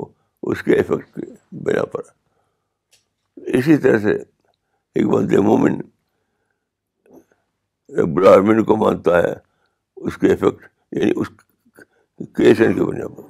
اس 0.50 0.62
کے 0.64 0.76
افیکٹ 0.80 1.06
کے 1.14 1.26
بنا 1.64 1.82
پر 1.94 2.02
اسی 3.58 3.76
طرح 3.86 3.98
سے 4.04 4.12
ایک 4.16 5.06
بند 5.14 5.32
مومن 5.46 5.74
ایک 7.88 8.14
براہمن 8.16 8.62
کو 8.70 8.76
مانتا 8.84 9.18
ہے 9.22 9.32
اس 10.06 10.16
کے 10.22 10.32
افیکٹ 10.32 10.66
یعنی 10.98 11.10
اس 11.20 11.28
کریشن 12.36 12.72
کے 12.78 12.84
بنا 12.84 13.08
پر 13.16 13.28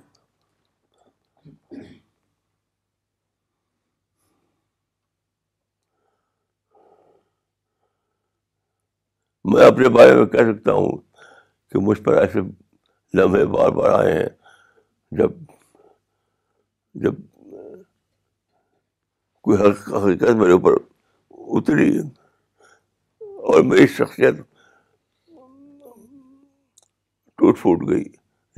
میں 9.52 9.66
اپنے 9.66 9.88
بارے 9.98 10.14
میں 10.14 10.26
کہہ 10.36 10.52
سکتا 10.52 10.72
ہوں 10.80 10.96
کہ 11.72 11.86
مجھ 11.90 12.00
پر 12.02 12.20
ایسے 12.20 12.40
لمحے 13.14 13.44
بار 13.52 13.70
بار 13.76 13.90
آئے 13.98 14.12
ہیں 14.14 14.28
جب 15.18 15.30
جب 17.04 17.14
کوئی 19.48 19.58
حقیقت 19.60 20.30
میرے 20.38 20.52
اوپر 20.52 20.72
اتری 21.58 21.88
اور 23.18 23.62
میری 23.64 23.86
شخصیت 23.98 24.34
ٹوٹ 27.38 27.58
پھوٹ 27.60 27.88
گئی 27.90 28.04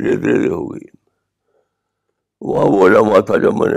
ریت 0.02 0.24
ریت 0.24 0.50
ہو 0.50 0.64
گئی 0.72 0.86
وہاں 2.50 2.66
وہ 2.72 2.86
علامہ 2.86 3.20
تھا 3.26 3.36
جب 3.42 3.56
میں 3.60 3.68
نے 3.70 3.76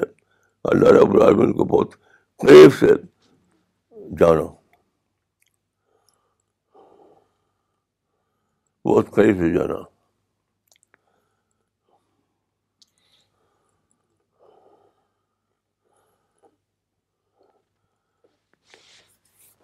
اللہ 0.73 0.97
رب 0.99 1.13
العالمین 1.15 1.53
کو 1.53 1.63
بہت 1.77 1.93
قریب 2.41 2.73
سے 2.79 2.91
جانا 4.19 4.45
بہت 8.89 9.11
قریب 9.15 9.37
سے 9.39 9.53
جانا 9.57 9.83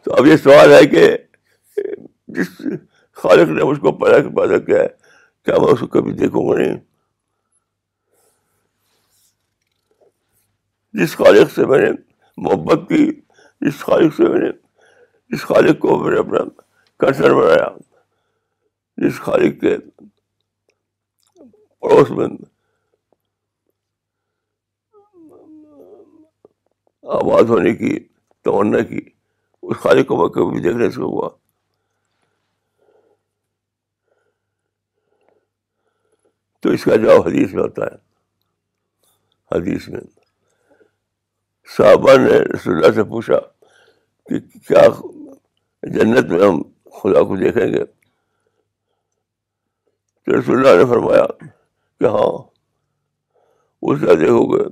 تو 0.09 0.15
اب 0.17 0.25
یہ 0.27 0.35
سوال 0.43 0.71
ہے 0.73 0.85
کہ 0.91 1.01
جس 2.35 2.47
خالق 3.23 3.49
نے 3.57 3.63
مجھ 3.69 3.79
کو 3.81 3.91
پیدا 3.97 4.21
پیدا 4.39 4.57
کیا 4.65 4.77
ہے 4.81 4.87
کیا 5.45 5.55
میں 5.63 5.67
اس 5.73 5.79
کو 5.79 5.87
کبھی 5.95 6.11
دیکھوں 6.21 6.45
گا 6.47 6.53
نہیں 6.59 6.71
جس 11.01 11.13
خالق 11.17 11.51
سے 11.55 11.65
میں 11.71 11.77
نے 11.81 11.89
محبت 12.47 12.87
کی 12.89 13.03
جس 13.67 13.83
خالق 13.89 14.15
سے 14.15 14.23
میں 14.23 14.31
میں 14.31 14.39
میں 14.39 14.41
نے 14.41 14.47
نے 14.47 14.49
جس 14.49 15.37
جس 15.39 15.43
خالق 15.47 15.65
خالق 15.81 15.81
کو 15.81 16.17
اپنا 16.19 16.39
کنسر 17.05 17.33
بنایا 17.41 17.69
کے 19.61 19.75
پڑوس 21.79 22.09
آواز 27.21 27.45
ہونے 27.49 27.73
کی 27.75 27.93
تمنا 28.43 28.81
کی 28.89 28.99
اس 29.63 29.75
خالی 29.77 30.03
کو 30.03 30.15
مکہ 30.23 30.41
کو 30.41 30.49
بھی 30.49 30.59
دیکھنے 30.61 30.89
سے 30.91 30.99
ہوا 31.01 31.29
تو 36.61 36.67
اس 36.75 36.83
کا 36.83 36.95
جواب 37.01 37.27
حدیث 37.27 37.53
میں 37.53 37.61
ہوتا 37.63 37.85
ہے 37.85 37.95
حدیث 39.55 39.87
میں 39.89 39.99
صحابہ 41.77 42.17
نے 42.19 42.37
رسول 42.53 42.73
اللہ 42.75 42.91
سے 42.95 43.03
پوچھا 43.09 43.39
کہ 44.29 44.39
کیا 44.67 44.83
جنت 45.95 46.25
میں 46.31 46.41
ہم 46.47 46.55
خدا 47.01 47.19
کو 47.27 47.35
دیکھیں 47.43 47.67
گے 47.73 47.83
تو 47.85 50.33
رسول 50.39 50.55
اللہ 50.67 50.73
نے 50.83 50.87
فرمایا 50.89 51.25
کہ 51.39 52.05
ہاں 52.05 52.27
اس 53.89 53.99
کا 54.05 54.13
دیکھو 54.21 54.43
گے 54.53 54.63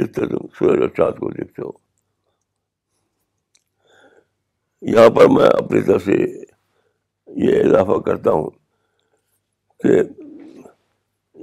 جس 0.00 0.08
طرح 0.14 0.26
تم 0.28 0.46
سورج 0.58 0.80
اور 0.80 0.88
چاند 0.96 1.16
کو 1.18 1.28
دیکھتے 1.32 1.62
ہو 1.62 1.70
یہاں 4.92 5.08
پر 5.16 5.28
میں 5.32 5.46
اپنی 5.46 5.80
طرف 5.82 6.02
سے 6.04 6.14
یہ 7.44 7.60
اضافہ 7.66 7.98
کرتا 8.06 8.30
ہوں 8.32 8.50
کہ 9.82 9.92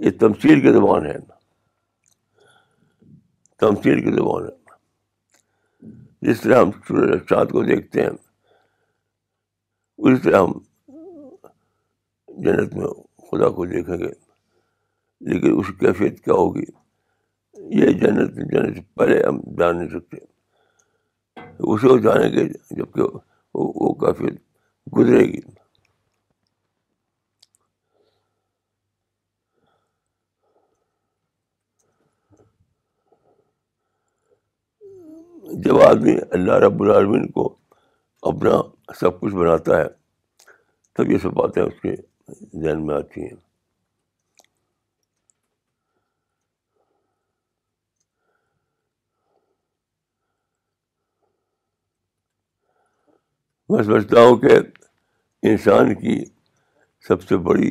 یہ 0.05 0.11
تمشیر 0.19 0.59
کی 0.65 0.71
زبان 0.73 1.05
ہے 1.05 1.17
تمثیل 1.19 1.39
تمشیر 3.59 3.99
کی 4.03 4.11
زبان 4.15 4.45
ہے 4.47 5.89
جس 6.27 6.41
طرح 6.41 6.61
ہم 6.61 6.71
سورج 6.87 7.13
اشتاد 7.15 7.45
کو 7.51 7.63
دیکھتے 7.63 8.01
ہیں 8.01 8.09
اسی 9.97 10.23
طرح 10.29 10.41
ہم 10.43 10.51
جنت 12.45 12.75
میں 12.75 12.87
خدا 13.31 13.49
کو 13.57 13.65
دیکھیں 13.73 13.97
گے 13.97 14.09
لیکن 15.33 15.57
اس 15.59 15.67
کیفیت 15.79 16.23
کیا 16.25 16.33
ہوگی 16.43 16.65
یہ 17.79 17.91
جنت 18.05 18.35
جنت 18.51 18.75
سے 18.75 18.81
پہلے 18.99 19.21
ہم 19.27 19.39
جان 19.57 19.77
نہیں 19.77 19.89
سکتے 19.99 20.23
اسے 21.71 21.97
جانیں 22.07 22.31
گے 22.37 22.47
جبکہ 22.77 23.17
وہ 23.53 23.93
کافی 24.01 24.27
گزرے 24.97 25.23
گی 25.31 25.39
جب 35.63 35.79
آدمی 35.87 36.15
اللہ 36.31 36.53
رب 36.65 36.81
العالمین 36.83 37.27
کو 37.31 37.47
اپنا 38.31 38.61
سب 38.99 39.19
کچھ 39.19 39.33
بناتا 39.35 39.77
ہے 39.81 39.87
تب 40.97 41.11
یہ 41.11 41.17
سب 41.23 41.33
باتیں 41.41 41.61
اس 41.63 41.79
کے 41.81 41.95
ذہن 42.63 42.85
میں 42.85 42.95
آتی 42.95 43.21
ہیں 43.21 43.35
میں 53.71 53.81
سمجھتا 53.83 54.19
ہوں 54.23 54.35
کہ 54.37 54.55
انسان 55.49 55.93
کی 55.99 56.13
سب 57.07 57.21
سے 57.27 57.37
بڑی 57.49 57.69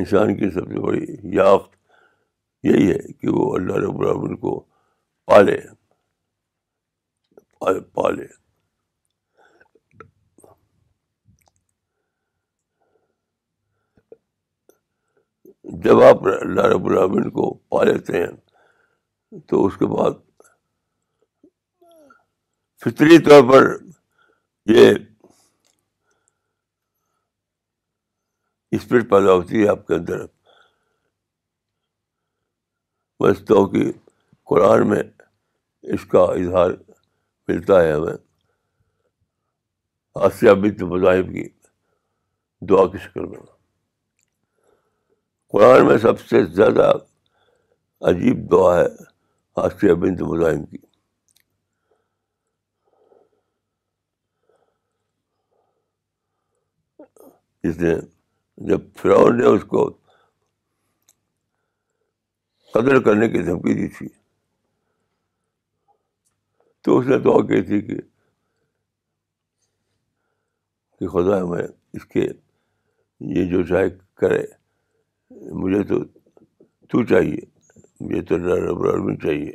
انسان 0.00 0.34
کی 0.38 0.50
سب 0.56 0.72
سے 0.72 0.80
بڑی 0.86 1.04
یافت 1.36 1.70
یہی 2.68 2.90
ہے 2.90 2.98
کہ 3.12 3.30
وہ 3.36 3.46
اللہ 3.58 3.76
رب 3.84 4.00
العالمین 4.00 4.36
کو 4.42 4.52
پالے 5.30 5.56
پالے 7.60 7.80
پالے 7.94 8.26
جب 15.88 16.02
آپ 16.10 16.26
اللہ 16.40 16.66
رب 16.74 16.86
العالمین 16.90 17.30
کو 17.38 17.52
لیتے 17.84 18.22
ہیں 18.24 19.40
تو 19.52 19.64
اس 19.66 19.76
کے 19.76 19.86
بعد 19.96 20.22
فطری 22.84 23.18
طور 23.24 23.42
پر 23.50 23.62
یہ 24.76 24.90
اسپرٹ 28.76 29.08
پیدا 29.10 29.32
ہوتی 29.32 29.62
ہے 29.62 29.68
آپ 29.68 29.86
کے 29.86 29.94
اندر 29.94 30.24
سمجھتا 33.16 33.54
ہوں 33.54 33.68
کہ 33.74 33.84
قرآن 34.50 34.86
میں 34.88 35.02
اس 35.94 36.04
کا 36.10 36.20
اظہار 36.42 36.70
ملتا 37.48 37.82
ہے 37.82 37.92
ہمیں 37.92 38.14
آسیہ 40.28 40.50
بت 40.62 40.82
مذاہب 40.92 41.32
کی 41.34 41.48
دعا 42.70 42.86
کی 42.92 42.98
شکل 43.04 43.24
میں 43.30 43.38
قرآن 45.52 45.86
میں 45.86 45.96
سب 46.08 46.20
سے 46.30 46.44
زیادہ 46.54 46.92
عجیب 48.10 48.50
دعا 48.50 48.74
ہے 48.80 48.86
آسیہ 49.66 49.92
بند 50.04 50.20
مذاہب 50.34 50.70
کی 50.70 50.92
اس 57.68 57.74
جب 58.68 58.82
فراؤ 58.98 59.26
نے 59.36 59.44
اس 59.56 59.62
کو 59.68 59.82
قدر 62.74 62.94
کرنے 63.04 63.26
کی 63.28 63.38
دھمکی 63.44 63.74
دی 63.74 63.86
تھی 63.98 64.08
تو 66.84 66.88
اس 66.98 67.04
نے 67.06 67.16
دعا 67.24 67.40
کی 67.46 67.62
تھی 67.68 67.78
کہ 67.86 67.96
خدا 71.12 71.34
میں 71.52 71.62
اس 71.96 72.04
کے 72.12 72.22
یہ 73.36 73.42
جو 73.50 73.60
چاہے 73.72 73.88
کرے 74.20 74.42
مجھے 75.62 75.80
تو 75.88 75.96
تو 76.90 77.02
چاہیے 77.14 77.40
مجھے 78.00 78.22
تو 78.28 78.34
چاہیے 79.22 79.52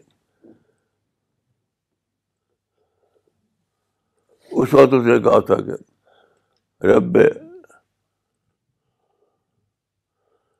اس 4.51 4.69
وقت 4.73 4.93
اس 4.93 5.03
نے 5.07 5.19
کہا 5.29 5.39
تھا 5.51 5.57
کہ 5.67 5.75
رب 6.91 7.13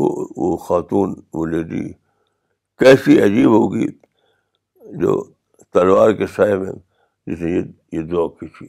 وہ 0.00 0.56
خاتون 0.66 1.12
وہ 1.36 1.44
لیڈی 1.50 1.82
کیسی 2.78 3.20
عجیب 3.22 3.48
ہوگی 3.56 3.86
جو 5.00 5.12
تلوار 5.72 6.12
کے 6.18 6.26
سائے 6.36 6.56
میں 6.62 6.72
جسے 7.26 7.50
یہ 7.56 7.62
یہ 7.92 8.02
دعا 8.10 8.26
کی 8.40 8.46
تھی 8.58 8.66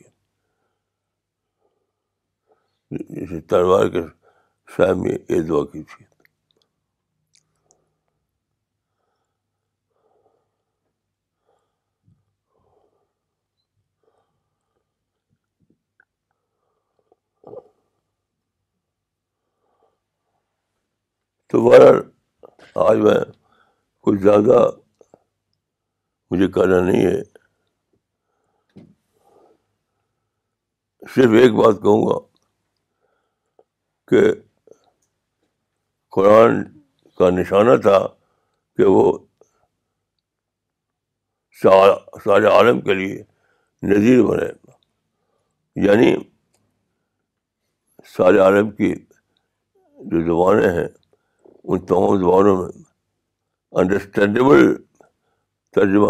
جسے 3.21 3.41
تلوار 3.51 3.87
کے 3.95 4.01
سائے 4.77 4.93
میں 5.03 5.17
یہ 5.29 5.41
دعا 5.49 5.63
کی 5.71 5.81
تھی 5.95 6.05
تو 21.55 21.59
بہر 21.69 21.97
آج 22.85 22.97
میں 23.03 23.19
کچھ 24.03 24.17
زیادہ 24.21 24.57
مجھے 26.31 26.47
کہنا 26.55 26.79
نہیں 26.85 27.05
ہے 27.05 27.21
صرف 31.13 31.35
ایک 31.41 31.53
بات 31.59 31.81
کہوں 31.81 32.01
گا 32.07 32.17
کہ 34.09 34.23
قرآن 36.15 36.61
کا 37.19 37.29
نشانہ 37.39 37.75
تھا 37.87 37.99
کہ 38.77 38.89
وہ 38.95 39.05
سارے 41.61 42.45
عالم 42.57 42.81
کے 42.89 42.93
لیے 43.03 43.23
نذیر 43.93 44.23
بنے 44.31 44.49
یعنی 45.85 46.13
سارے 48.17 48.39
عالم 48.49 48.71
کی 48.83 48.93
جو 50.11 50.21
زبانیں 50.27 50.69
ہیں 50.81 50.87
ان 51.67 51.85
تمام 51.85 52.17
زبانوں 52.21 52.55
میں 52.57 52.71
انڈرسٹینڈیبل 53.81 54.65
ترجمہ 55.75 56.07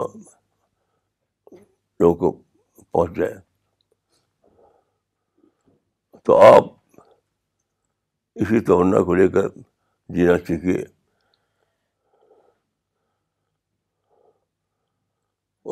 لوگوں 2.00 2.16
کو 2.32 2.32
پہنچ 2.92 3.16
جائے 3.18 3.36
تو 6.26 6.38
آپ 6.48 6.64
اسی 8.42 8.60
تونا 8.70 9.02
کو 9.06 9.14
لے 9.16 9.28
کر 9.36 9.48
جینا 10.16 10.38
سیکھیے 10.48 10.78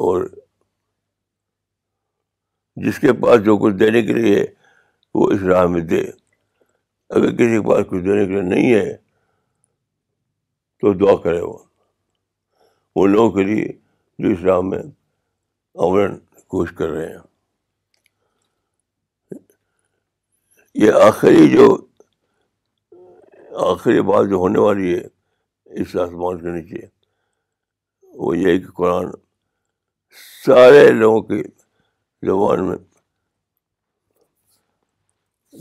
اور 0.08 0.26
جس 2.86 3.00
کے 3.00 3.14
پاس 3.22 3.44
جو 3.46 3.58
کچھ 3.64 3.76
دینے 3.80 4.02
کے 4.06 4.14
لیے 4.14 4.46
وہ 5.16 5.30
اس 5.34 5.42
راہ 5.54 5.66
میں 5.74 5.82
دے 5.94 6.02
اگر 7.10 7.32
کسی 7.32 7.60
کے 7.62 7.68
پاس 7.70 7.86
کچھ 7.90 8.04
دینے 8.04 8.26
کے 8.26 8.32
لیے 8.32 8.42
نہیں 8.56 8.74
ہے 8.74 9.02
تو 10.84 10.92
دعا 10.94 11.16
کرے 11.24 11.42
وہ 11.42 11.58
ان 13.00 13.12
لوگوں 13.12 13.30
کے 13.36 13.44
لیے 13.50 13.68
جو 14.24 14.30
اسلام 14.34 14.70
میں 14.70 14.82
عمرن 15.86 16.18
کوشش 16.54 16.74
کر 16.78 16.90
رہے 16.94 17.14
ہیں 17.14 17.22
یہ 20.84 20.92
آخری 21.06 21.48
جو 21.54 21.68
آخری 23.70 24.02
بات 24.12 24.30
جو 24.30 24.38
ہونے 24.44 24.60
والی 24.60 24.94
ہے 24.94 25.02
اس 25.82 25.96
آسمان 26.08 26.42
کے 26.44 26.60
نیچے 26.60 26.86
وہ 28.26 28.38
یہ 28.38 28.58
کہ 28.66 28.72
قرآن 28.78 29.12
سارے 30.46 30.88
لوگوں 31.00 31.22
کی 31.30 31.42
زبان 32.32 32.68
میں 32.70 32.78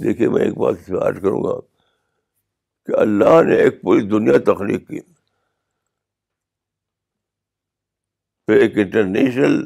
دیکھیے 0.02 0.28
میں 0.34 0.42
ایک 0.44 0.58
بات 0.64 0.78
اس 0.80 0.88
میں 0.88 1.00
ایڈ 1.04 1.22
کروں 1.22 1.42
گا 1.44 1.58
کہ 2.86 2.96
اللہ 3.00 3.42
نے 3.48 3.54
ایک 3.62 3.80
پوری 3.82 4.00
دنیا 4.08 4.38
تخلیق 4.52 4.86
کی 4.88 5.00
پھر 8.46 8.60
ایک 8.60 8.78
انٹرنیشنل 8.84 9.60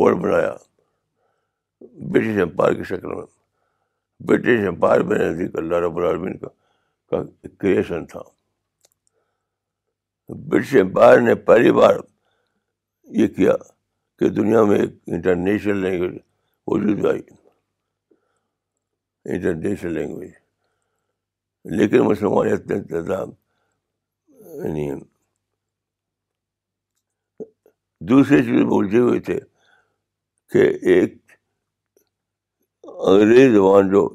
ورلڈ 0.00 0.20
بنایا 0.22 0.52
برٹش 2.12 2.40
امپائر 2.42 2.74
کی 2.74 2.84
شکل 2.88 3.14
میں 3.14 3.24
برٹش 4.28 4.66
امپائر 4.68 5.00
میں 5.12 5.18
اللہ 5.28 5.80
رب 5.86 5.96
العالمین 5.98 6.36
کا 7.08 7.22
کریشن 7.58 8.04
تھا 8.12 8.20
برٹش 10.48 10.74
امپائر 10.80 11.20
نے 11.20 11.34
پہلی 11.48 11.72
بار 11.80 11.94
یہ 13.22 13.26
کیا 13.36 13.54
کہ 14.18 14.28
دنیا 14.42 14.62
میں 14.70 14.78
ایک 14.80 14.92
انٹرنیشنل 15.14 15.76
لینگویج 15.86 16.18
وجود 16.72 17.04
آئی 17.12 17.20
انٹرنیشنل 19.34 19.92
لینگویج 19.94 20.32
لیکن 21.70 22.00
مسلمان 22.08 22.48
اتنے 22.52 22.78
زیادہ 23.00 23.24
یعنی 24.66 24.88
دوسری 28.10 28.42
چیز 28.44 28.62
بولتے 28.70 28.98
ہوئے 28.98 29.18
تھے 29.28 29.38
کہ 30.52 30.62
ایک 30.92 31.16
انگریز 33.08 33.52
زبان 33.54 33.90
جو 33.90 34.08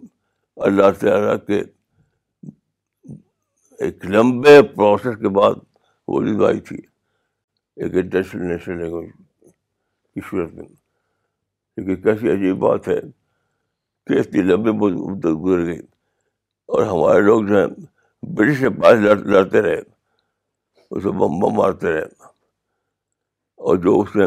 اللہ 0.67 0.91
تعالیٰ 1.01 1.35
کے 1.47 1.61
ایک 3.85 4.05
لمبے 4.05 4.61
پروسیس 4.75 5.15
کے 5.21 5.29
بعد 5.39 5.55
وہ 6.07 6.19
بھی 6.21 6.45
آئی 6.45 6.59
تھی 6.67 6.77
ایک 6.77 7.93
انٹرنیشنل 7.95 8.47
نیشنل 8.53 8.81
لینگویج 8.81 9.09
کی 10.13 10.21
صورت 10.29 10.53
میں 10.53 10.65
کیونکہ 10.65 11.95
کیسی 12.03 12.31
عجیب 12.31 12.57
بات 12.67 12.87
ہے 12.87 12.99
کہ 14.07 14.19
اتنی 14.19 14.41
لمبے 14.41 14.71
مدت 14.79 15.25
گزر 15.43 15.65
گئی 15.65 15.79
اور 16.75 16.83
ہمارے 16.85 17.19
لوگ 17.25 17.43
جو 17.47 17.57
ہیں 17.59 17.67
برٹش 18.35 18.59
کے 18.59 18.69
پاس 18.81 18.97
لڑتے 19.33 19.61
رہے 19.61 19.77
اس 19.79 21.03
کو 21.03 21.11
بم 21.19 21.37
بم 21.39 21.55
مارتے 21.57 21.91
رہے 21.93 22.01
اور 23.67 23.77
جو 23.85 23.99
اس 23.99 24.15
نے 24.15 24.25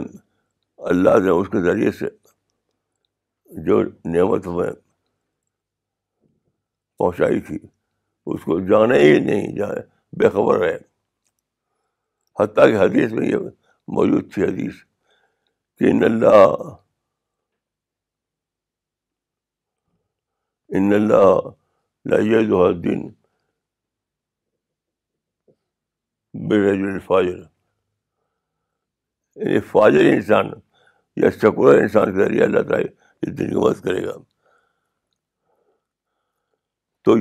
اللہ 0.90 1.28
اس 1.32 1.48
کے 1.52 1.62
ذریعے 1.66 1.92
سے 1.98 2.06
جو 3.66 3.80
نعمت 4.14 4.46
ہمیں 4.46 4.70
پہنچائی 6.98 7.40
تھی 7.50 7.58
اس 7.60 8.42
کو 8.44 8.58
جانے 8.70 8.98
ہی 9.02 9.18
نہیں 9.24 9.54
جانے 9.56 10.28
خبر 10.32 10.58
رہے 10.58 10.74
حتیٰ 12.40 12.64
کہ 12.70 12.76
حدیث 12.80 13.12
میں 13.18 13.28
یہ 13.28 13.48
موجود 13.96 14.32
تھی 14.32 14.42
حدیث 14.44 14.82
کہ 15.78 15.90
ان 15.90 16.04
اللہ 16.04 16.56
ان 20.78 20.92
اللہ 20.94 21.34
لائیے 22.08 22.40
دو 22.48 22.70
دن 22.82 23.08
فاجر 27.06 27.38
یعنی 29.36 29.60
فاجر 29.72 30.04
انسان 30.12 30.50
یا 31.22 31.30
شکور 31.40 31.74
انسان 31.78 32.12
کے 32.12 32.18
ذریعے 32.24 32.44
اللہ 32.44 32.62
تعالیٰ 32.68 32.90
اس 33.22 33.36
دن 33.38 33.48
کی 33.50 33.56
مدد 33.64 33.82
کرے 33.84 34.04
گا 34.06 34.12
تو 37.04 37.16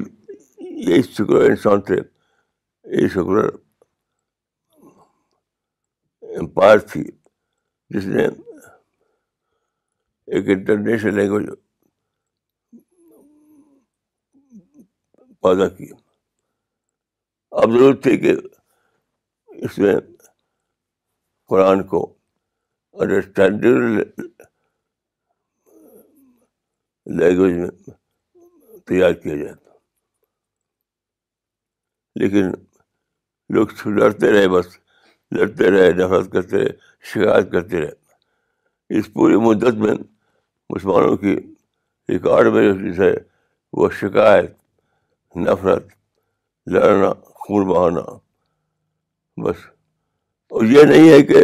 یہ 0.90 1.02
سیکولر 1.02 1.50
انسان 1.50 1.82
تھے 1.90 1.96
یہ 3.02 3.08
سیکولر 3.14 3.50
امپائر 6.42 6.78
تھی 6.92 7.04
جس 7.96 8.06
نے 8.06 8.26
ایک 10.28 10.50
انٹرنیشنل 10.58 11.16
لینگویج 11.16 11.50
پیدا 15.44 15.68
کی 15.76 15.86
اب 17.62 17.72
ضرورت 17.74 18.02
تھی 18.04 18.18
کہ 18.24 18.34
اس 19.66 19.78
میں 19.80 19.96
قرآن 21.50 21.84
کو 21.94 22.02
انڈرسٹینڈنگ 23.02 24.00
لینگویج 27.20 27.56
میں 27.58 27.70
تیار 28.88 29.14
کیا 29.24 29.36
جائے 29.44 29.54
لیکن 32.20 32.52
لوگ 33.56 33.68
لڑتے 34.00 34.32
رہے 34.32 34.48
بس 34.58 34.78
لڑتے 35.38 35.72
رہے 35.72 35.92
نفرت 36.04 36.32
کرتے 36.34 36.58
رہے 36.62 36.70
شکایت 37.14 37.52
کرتے 37.52 37.82
رہے 37.82 39.00
اس 39.00 39.12
پوری 39.14 39.36
مدت 39.50 39.76
میں 39.88 39.94
مسلمانوں 40.74 41.16
کی 41.18 41.36
ریکارڈ 42.10 42.54
میں 42.54 42.64
جو 42.72 42.78
چیز 42.80 43.00
ہے 43.02 43.14
وہ 43.78 43.90
شکایت 44.00 44.58
نفرت 45.38 45.88
لڑنا 46.72 47.12
خون 47.40 47.68
بہانا 47.68 48.02
بس 49.44 49.58
اور 50.54 50.66
یہ 50.66 50.84
نہیں 50.90 51.10
ہے 51.10 51.22
کہ 51.26 51.44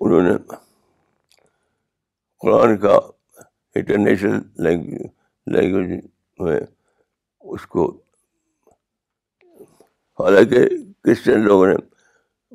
انہوں 0.00 0.22
نے 0.28 0.32
قرآن 2.42 2.76
کا 2.78 2.94
انٹرنیشنل 3.76 4.40
لینگویج 4.64 5.92
میں 6.38 6.60
اس 7.40 7.66
کو 7.76 7.86
حالانکہ 10.20 10.64
کرسچن 11.04 11.40
لوگوں 11.44 11.66
نے 11.66 11.74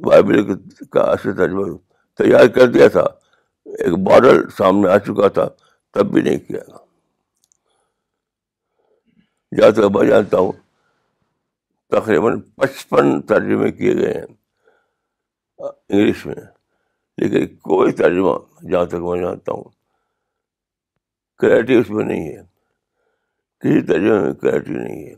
بائبل 0.08 0.56
کا 0.92 1.02
اصل 1.12 1.34
تجربہ 1.36 1.78
تیار 2.18 2.48
کر 2.56 2.68
دیا 2.72 2.88
تھا 2.96 3.04
ایک 3.84 3.98
ماڈل 4.10 4.42
سامنے 4.58 4.90
آ 4.92 4.98
چکا 5.08 5.28
تھا 5.38 5.48
تب 5.94 6.12
بھی 6.14 6.22
نہیں 6.22 6.38
کیا 6.48 6.62
جہاں 9.58 9.72
تک 9.76 9.86
میں 9.96 10.06
جانتا 10.10 10.38
ہوں 10.40 10.52
تقریباً 11.92 12.40
پچپن 12.58 13.22
ترجمے 13.30 13.72
کیے 13.80 13.94
گئے 13.96 14.14
ہیں 14.14 14.26
انگلش 15.70 16.26
میں 16.26 16.36
لیکن 17.22 17.56
کوئی 17.70 17.92
ترجمہ 18.02 18.36
جہاں 18.72 18.86
تک 18.94 19.02
میں 19.08 19.22
جانتا 19.22 19.52
ہوں 19.52 19.64
کلیئرٹی 21.42 21.76
اس 21.78 21.90
میں 21.90 22.04
نہیں 22.06 22.28
ہے 22.36 22.42
کسی 23.64 23.82
ترجمے 23.88 24.20
میں 24.20 24.34
کلیئرٹی 24.42 24.74
نہیں 24.74 25.04
ہے 25.06 25.14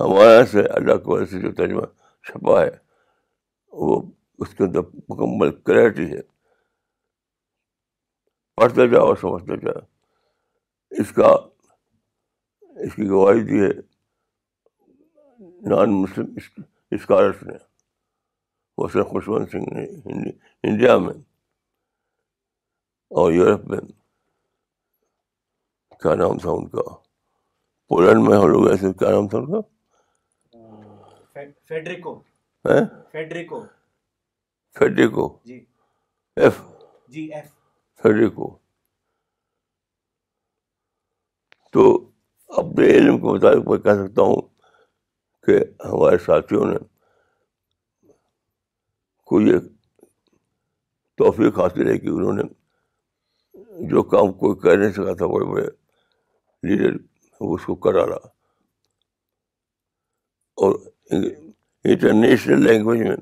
ہمارے 0.00 0.44
سے 0.50 0.66
اللہ 0.76 0.96
کو 1.06 1.18
جو 1.24 1.52
ترجمہ 1.60 1.86
چھپا 2.28 2.60
ہے 2.60 2.70
وہ 3.86 4.00
اس 4.42 4.54
کے 4.58 4.64
اندر 4.64 4.80
مکمل 5.08 5.50
کلیئرٹی 5.70 6.10
ہے 6.12 6.20
پڑھتا 8.60 8.86
جاؤ 8.94 9.14
سمجھتا 9.20 9.54
جاؤ 9.64 9.82
اس 11.00 11.12
کا 11.16 11.32
اس 12.84 12.94
کی 12.94 13.08
گواہی 13.08 13.42
دی 13.46 13.60
ہے 13.64 13.68
نان 15.70 15.94
مسلم 16.02 16.34
اسکالرس 16.94 17.42
نے 17.46 17.54
حسین 18.84 19.02
خوشونت 19.10 19.50
سنگھ 19.52 19.72
نے 19.74 20.30
انڈیا 20.68 20.96
میں 20.98 21.12
اور 23.20 23.32
یورپ 23.32 23.66
میں 23.70 23.78
کیا 26.02 26.14
نام 26.20 26.38
تھا 26.42 26.50
ان 26.50 26.68
کا 26.68 26.82
پولینڈ 27.88 28.28
میں 28.28 28.36
ہم 28.38 28.46
لوگ 28.50 28.68
ایسے 28.70 28.92
کیا 28.98 29.10
نام 29.10 29.28
تھا 29.28 29.38
ان 29.38 29.50
کا 29.52 29.60
Federico 31.68 32.20
Federico 34.84 35.28
G. 35.44 35.64
F 36.40 36.60
G 37.14 37.22
F 37.34 37.46
Federico 38.02 38.56
تو 41.72 41.84
اپنے 42.60 42.86
علم 42.94 43.18
کے 43.20 43.26
مطابق 43.26 43.68
میں 43.68 43.78
کہہ 43.84 44.06
سکتا 44.06 44.22
ہوں 44.22 44.40
کہ 45.46 45.56
ہمارے 45.84 46.18
ساتھیوں 46.26 46.64
نے 46.70 46.76
کوئی 49.30 49.50
ایک 49.52 49.62
توفیق 51.22 51.58
حاصل 51.58 51.88
ہے 51.90 51.96
کہ 51.98 52.08
انہوں 52.08 52.32
نے 52.32 52.42
جو 53.92 54.02
کام 54.14 54.32
کوئی 54.42 54.58
کر 54.62 54.76
نہیں 54.78 54.92
سکا 54.92 55.14
تھا 55.20 55.26
بڑے 55.34 55.44
بڑے 55.52 55.66
لیڈر 56.68 56.96
اس 57.54 57.64
کو 57.66 57.74
کرا 57.86 58.06
رہا 58.06 58.28
اور 60.64 60.74
انٹرنیشنل 61.16 62.62
لینگویج 62.64 63.02
میں 63.08 63.16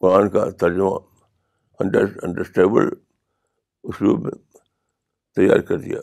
قرآن 0.00 0.28
کا 0.30 0.48
ترجمہ 0.60 0.94
انڈرسٹیبل 1.84 2.88
اسلوب 3.92 4.22
میں 4.26 4.34
تیار 5.36 5.60
کر 5.70 5.78
دیا 5.78 6.00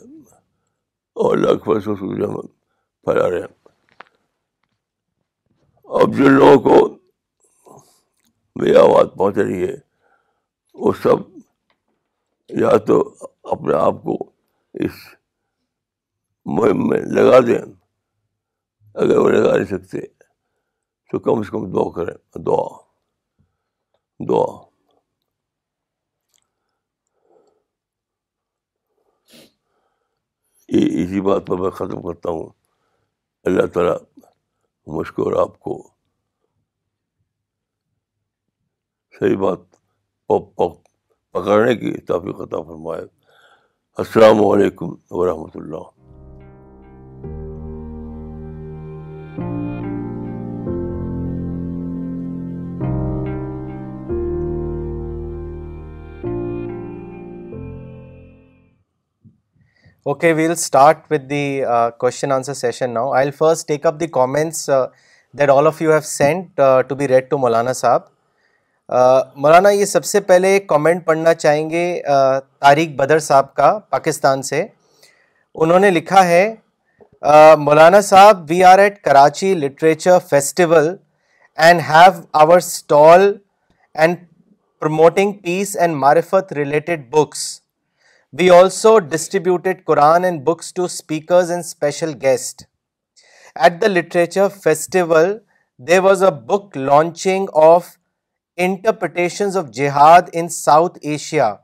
اور 1.22 1.38
سے 1.38 1.52
فصوص 1.64 1.98
پھیلا 1.98 3.28
رہے 3.30 3.40
ہیں 3.40 4.08
اب 6.00 6.14
جن 6.18 6.32
لوگوں 6.38 6.56
کو 6.64 7.76
میری 8.60 8.74
آواز 8.76 9.06
پہنچ 9.18 9.36
رہی 9.38 9.62
ہے 9.66 9.74
وہ 10.84 10.92
سب 11.02 11.20
یا 12.62 12.76
تو 12.88 12.96
اپنے 13.56 13.74
آپ 13.82 14.02
کو 14.02 14.16
اس 14.86 15.02
مہم 16.58 16.86
میں 16.88 16.98
لگا 17.20 17.38
دیں 17.46 17.60
اگر 19.04 19.16
وہ 19.18 19.28
لگا 19.36 19.54
نہیں 19.56 19.70
سکتے 19.76 20.00
تو 21.12 21.18
کم 21.28 21.42
سے 21.42 21.50
کم 21.56 21.70
دعا 21.76 21.88
کریں 21.96 22.14
دعا 22.46 22.66
دعا 24.28 24.46
اسی 30.78 31.20
بات 31.20 31.46
پر 31.46 31.56
میں 31.60 31.70
ختم 31.78 32.02
کرتا 32.02 32.30
ہوں 32.30 32.48
اللہ 33.48 33.66
تعالیٰ 33.74 33.94
مشکور 34.98 35.32
آپ 35.40 35.58
کو 35.66 35.74
صحیح 39.20 39.36
بات 39.36 39.70
پکڑنے 41.32 41.74
کی 41.80 41.92
تافی 42.08 42.32
قطع 42.38 42.60
فرمائے 42.68 43.02
السلام 44.04 44.44
علیکم 44.50 44.94
ورحمۃ 45.18 45.60
اللہ 45.62 45.91
okay 60.10 60.32
we 60.36 60.44
will 60.44 60.50
start 60.52 60.98
with 61.12 61.28
the 61.30 61.42
question 61.98 62.32
answer 62.32 62.54
session 62.60 62.90
now 62.94 63.10
I 63.16 63.30
first 63.38 63.66
take 63.68 63.84
up 63.86 63.98
the 64.00 64.06
comments 64.16 64.68
that 65.38 65.50
all 65.50 65.66
of 65.66 65.82
you 65.82 65.90
have 65.92 66.00
sent 66.04 66.60
to 66.88 66.94
be 66.98 67.08
read 67.08 67.28
to 67.30 67.38
Maulana 67.38 67.72
sahab 67.80 68.02
Maulana 69.42 69.70
یہ 69.70 69.84
سب 69.92 70.04
سے 70.04 70.20
پہلے 70.30 70.58
کامنٹ 70.68 71.04
پڑھنا 71.06 71.34
چاہیں 71.34 71.68
گے 71.70 71.84
طارق 72.10 72.96
بدر 72.98 73.18
صاحب 73.28 73.54
کا 73.54 73.70
پاکستان 73.90 74.42
سے 74.50 74.64
انہوں 75.54 75.78
نے 75.80 75.90
لکھا 75.90 76.24
ہے 76.28 76.44
Maulana 77.58 78.00
sahab 78.10 78.44
we 78.48 78.62
are 78.74 78.78
at 78.78 79.02
Karachi 79.04 79.54
literature 79.60 80.18
festival 80.30 80.94
and 81.68 81.80
have 81.94 82.20
our 82.42 82.56
stall 82.56 83.32
and 83.94 84.16
promoting 84.80 85.32
peace 85.44 85.76
and 85.80 85.96
معرفت 85.96 86.52
related 86.62 87.10
books 87.14 87.50
We 88.40 88.48
also 88.56 88.90
distributed 88.98 89.80
Quran 89.88 90.26
and 90.28 90.44
books 90.44 90.68
to 90.78 90.88
speakers 90.92 91.50
and 91.56 91.66
special 91.70 92.14
guests. 92.22 92.64
At 93.54 93.80
the 93.80 93.90
literature 93.90 94.48
festival, 94.48 95.40
there 95.78 96.00
was 96.00 96.22
a 96.22 96.32
book 96.32 96.72
launching 96.74 97.46
of 97.52 97.98
Interpretations 98.56 99.54
of 99.54 99.70
Jihad 99.70 100.30
in 100.32 100.48
South 100.48 100.98
Asia, 101.02 101.60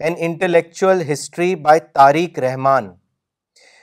an 0.00 0.14
intellectual 0.16 1.08
history 1.14 1.54
by 1.54 1.78
Tariq 1.98 2.44
Rahman. 2.46 2.92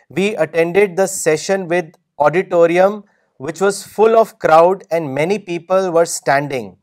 We 0.09 0.35
attended 0.35 0.97
the 0.97 1.11
session 1.17 1.69
with 1.69 1.93
auditorium 2.19 3.03
which 3.37 3.61
was 3.61 3.83
full 3.83 4.23
of 4.23 4.39
crowd 4.39 4.83
and 4.91 5.17
many 5.21 5.39
people 5.53 5.93
were 5.99 6.09
standing 6.21 6.73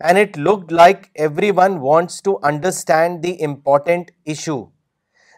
and 0.00 0.18
it 0.24 0.36
looked 0.36 0.70
like 0.70 1.10
everyone 1.16 1.80
wants 1.80 2.20
to 2.22 2.38
understand 2.50 3.22
the 3.22 3.40
important 3.48 4.10
issue. 4.24 4.68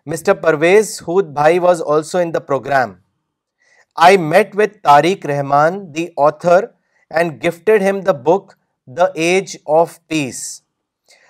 Mr. 0.06 0.34
Parvez 0.34 1.04
Hood 1.04 1.32
Bhai 1.34 1.58
was 1.58 1.80
also 1.80 2.18
in 2.18 2.32
the 2.32 2.40
program. 2.40 3.02
I 3.96 4.16
met 4.16 4.54
with 4.54 4.82
Tariq 4.82 5.24
Rahman, 5.24 5.92
the 5.92 6.12
author, 6.16 6.74
and 7.10 7.40
gifted 7.40 7.82
him 7.82 8.02
the 8.02 8.14
book, 8.14 8.58
The 8.86 9.12
Age 9.16 9.56
of 9.66 9.98
Peace. 10.08 10.62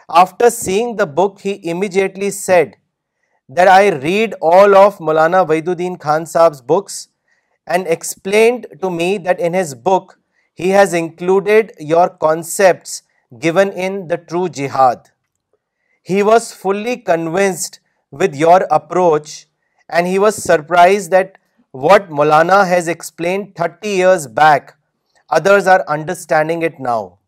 After 0.08 0.50
seeing 0.50 0.96
the 0.96 1.06
book, 1.06 1.40
he 1.40 1.68
immediately 1.68 2.30
said 2.30 2.76
that 3.48 3.68
I 3.68 3.90
read 3.90 4.34
all 4.40 4.74
of 4.74 4.98
Maulana 4.98 5.44
Wahiduddin 5.46 6.00
Khan 6.00 6.24
Sahab's 6.24 6.60
books, 6.60 7.08
and 7.66 7.86
explained 7.86 8.66
to 8.82 8.90
me 8.90 9.16
that 9.18 9.38
in 9.38 9.52
his 9.52 9.74
book, 9.74 10.18
he 10.54 10.70
has 10.70 10.92
included 10.92 11.72
your 11.78 12.08
concepts 12.08 12.98
given 13.38 13.70
in 13.70 14.08
the 14.08 14.16
true 14.16 14.48
jihad. 14.48 15.10
He 16.02 16.22
was 16.22 16.52
fully 16.52 16.96
convinced 16.96 17.80
with 18.10 18.34
your 18.34 18.66
approach, 18.70 19.46
and 19.88 20.06
he 20.06 20.18
was 20.18 20.34
surprised 20.34 21.10
that 21.12 21.36
what 21.70 22.10
Maulana 22.10 22.66
has 22.66 22.88
explained 22.88 23.54
30 23.54 23.88
years 23.88 24.26
back, 24.26 24.76
others 25.28 25.66
are 25.66 25.84
understanding 25.86 26.62
it 26.62 26.80
now. 26.80 27.18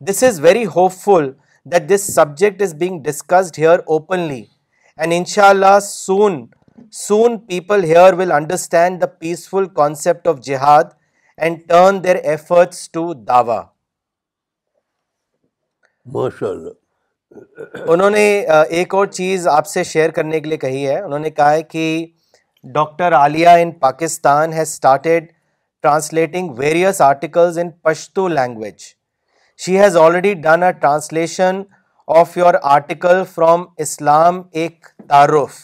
This 0.00 0.22
is 0.22 0.38
very 0.38 0.64
hopeful 0.64 1.34
that 1.66 1.88
this 1.88 2.14
subject 2.14 2.60
is 2.60 2.74
being 2.74 3.02
discussed 3.02 3.56
here 3.56 3.82
openly, 3.88 4.50
and 4.96 5.12
inshallah 5.12 5.80
soon 5.80 7.38
people 7.48 7.82
here 7.82 8.14
will 8.14 8.32
understand 8.32 9.00
the 9.00 9.08
peaceful 9.08 9.68
concept 9.68 10.28
of 10.28 10.40
jihad 10.40 10.92
and 11.36 11.68
turn 11.68 12.02
their 12.02 12.24
efforts 12.24 12.86
to 12.88 13.14
dawah. 13.14 13.62
ماشاء 16.12 16.48
اللہ 16.50 16.82
انہوں 17.92 18.10
نے 18.10 18.24
ایک 18.78 18.94
اور 18.94 19.06
چیز 19.06 19.46
آپ 19.48 19.66
سے 19.66 19.84
share 19.84 20.10
کرنے 20.16 20.40
کے 20.40 20.48
لیے 20.48 20.58
کہی 20.58 20.86
ہے 20.88 20.98
انہوں 21.00 21.18
نے 21.18 21.30
کہا 21.30 21.52
ہے 21.52 21.62
کہ 21.62 22.06
doctor 22.74 23.12
Aliya 23.14 23.48
in 23.62 23.70
Pakistan 23.78 24.52
has 24.52 24.68
started 24.72 25.26
translating 25.82 26.50
various 26.58 27.00
articles 27.02 27.58
in 27.58 27.70
Pashto 27.82 28.26
language 28.28 28.74
she 29.64 29.78
has 29.80 29.96
already 29.96 30.34
done 30.42 30.62
a 30.62 30.72
translation 30.80 31.62
of 32.20 32.36
your 32.36 32.54
article 32.74 33.22
from 33.34 33.64
Islam 33.84 34.40
Ek 34.62 34.86
Taaruf 35.08 35.58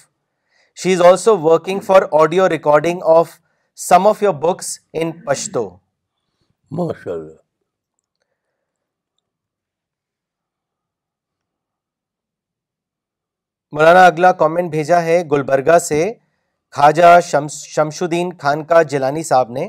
she 0.82 0.92
is 0.94 1.00
also 1.06 1.36
working 1.38 1.80
for 1.86 2.02
audio 2.20 2.48
recording 2.48 3.02
of 3.16 3.28
some 3.88 4.06
of 4.06 4.22
your 4.22 4.34
books 4.48 4.78
in 5.00 5.12
Pashto 5.26 5.68
ماشاء 6.80 7.12
اللہ 7.12 7.38
مولانا 13.74 14.04
اگلا 14.06 14.30
comment 14.38 14.70
بھیجا 14.70 15.00
ہے 15.02 15.20
گلبرگہ 15.32 15.78
سے 15.78 15.98
خواجہ 16.76 17.10
شمس 17.50 18.02
الدین 18.02 18.30
خان 18.40 18.64
کا 18.70 18.80
جلانی 18.92 19.22
صاحب 19.22 19.50
نے 19.56 19.68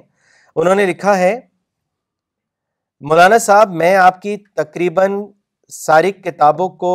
انہوں 0.61 0.75
نے 0.75 0.85
لکھا 0.85 1.17
ہے 1.17 1.35
مولانا 3.09 3.37
صاحب 3.45 3.71
میں 3.81 3.95
آپ 3.95 4.21
کی 4.21 4.35
تقریباً 4.57 5.21
ساری 5.73 6.11
کتابوں 6.11 6.67
کو 6.83 6.93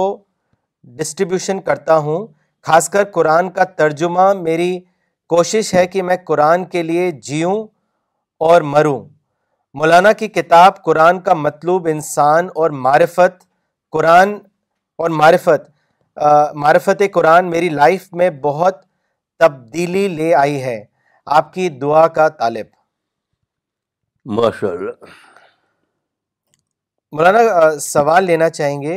ڈسٹریبیوشن 0.96 1.60
کرتا 1.68 1.96
ہوں 2.08 2.26
خاص 2.66 2.88
کر 2.90 3.04
قرآن 3.12 3.50
کا 3.58 3.64
ترجمہ 3.82 4.32
میری 4.40 4.78
کوشش 5.34 5.72
ہے 5.74 5.86
کہ 5.94 6.02
میں 6.08 6.16
قرآن 6.26 6.64
کے 6.74 6.82
لیے 6.90 7.10
جیوں 7.28 7.54
اور 8.48 8.62
مروں 8.74 9.00
مولانا 9.78 10.12
کی 10.22 10.28
کتاب 10.38 10.82
قرآن 10.84 11.20
کا 11.28 11.34
مطلوب 11.46 11.86
انسان 11.90 12.48
اور 12.60 12.70
معرفت 12.86 13.42
قرآن 13.92 14.34
اور 15.02 15.10
معرفت 15.20 15.70
معرفت 16.62 17.02
قرآن 17.14 17.50
میری 17.50 17.68
لائف 17.68 18.06
میں 18.20 18.28
بہت 18.42 18.80
تبدیلی 19.38 20.06
لے 20.08 20.34
آئی 20.34 20.62
ہے 20.62 20.78
آپ 21.38 21.52
کی 21.52 21.68
دعا 21.82 22.06
کا 22.18 22.28
طالب 22.38 22.66
ماشاء 24.38 24.68
اللہ 24.70 25.14
مولانا 27.12 27.38
سوال 27.80 28.24
لینا 28.24 28.48
چاہیں 28.50 28.80
گے 28.82 28.96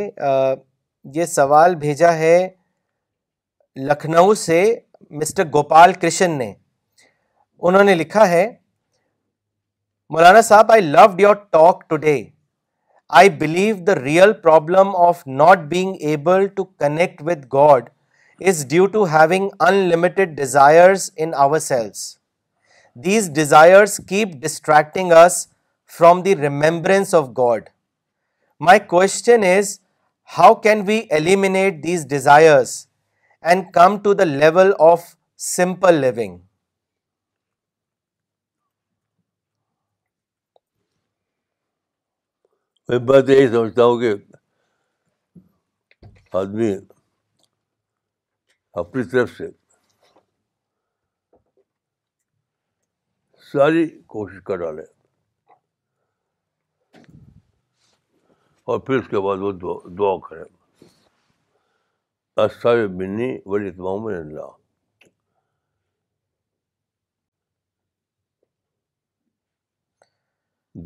یہ 1.15 1.25
سوال 1.33 1.75
بھیجا 1.83 2.13
ہے 2.17 2.47
لکھنؤ 3.89 4.33
سے 4.43 4.63
مسٹر 5.19 5.45
گوپال 5.53 5.93
کرشن 6.01 6.37
نے 6.37 6.53
انہوں 7.67 7.83
نے 7.83 7.95
لکھا 7.95 8.27
ہے 8.29 8.45
Maulana 10.13 10.41
sahab 10.47 10.71
I 10.71 10.81
loved 10.81 11.19
your 11.21 11.35
talk 11.51 11.83
today 11.89 12.21
I 13.09 13.27
believe 13.27 13.77
the 13.85 14.01
real 14.01 14.33
problem 14.33 14.91
of 14.95 15.21
not 15.41 15.67
being 15.69 15.95
able 15.99 16.43
to 16.57 16.65
connect 16.81 17.21
with 17.29 17.47
God 17.49 17.89
is 18.39 18.63
due 18.73 18.87
to 18.89 19.05
having 19.05 19.49
unlimited 19.59 20.35
desires 20.35 21.11
in 21.17 21.33
ourselves. 21.33 22.19
These 22.95 23.29
desires 23.29 23.99
keep 24.11 24.39
distracting 24.41 25.11
us 25.11 25.47
from 25.85 26.21
the 26.21 26.35
remembrance 26.35 27.13
of 27.13 27.33
God. 27.33 27.71
My 28.59 28.77
question 28.77 29.43
is, 29.43 29.79
how 30.35 30.53
can 30.53 30.85
we 30.85 30.99
eliminate 31.09 31.81
these 31.81 32.05
desires 32.05 32.87
and 33.41 33.73
come 33.73 34.01
to 34.03 34.13
the 34.13 34.29
level 34.41 34.75
of 34.91 35.15
simple 35.47 35.99
living? 36.09 36.35
میں 42.89 42.97
بات 43.07 43.27
یہی 43.29 43.47
سمجھتا 43.51 43.83
ہوں 43.85 43.99
کہ 43.99 44.13
آدمی 46.37 46.69
اپنی 48.81 49.03
طرف 49.09 49.29
سے 49.37 49.49
ساری 53.51 53.85
کوشش 54.13 54.41
کر 54.45 54.57
ڈالے 54.63 54.81
اور 58.71 58.79
پھر 58.87 58.95
اس 58.99 59.07
کے 59.09 59.19
بعد 59.27 59.43
وہ 59.47 59.51
دعا 59.97 60.17
کرے 60.27 60.43
اصاب 62.45 62.77
بنی 62.99 63.31
ولی 63.53 63.67
اتمام 63.67 64.05
اللہ 64.05 64.49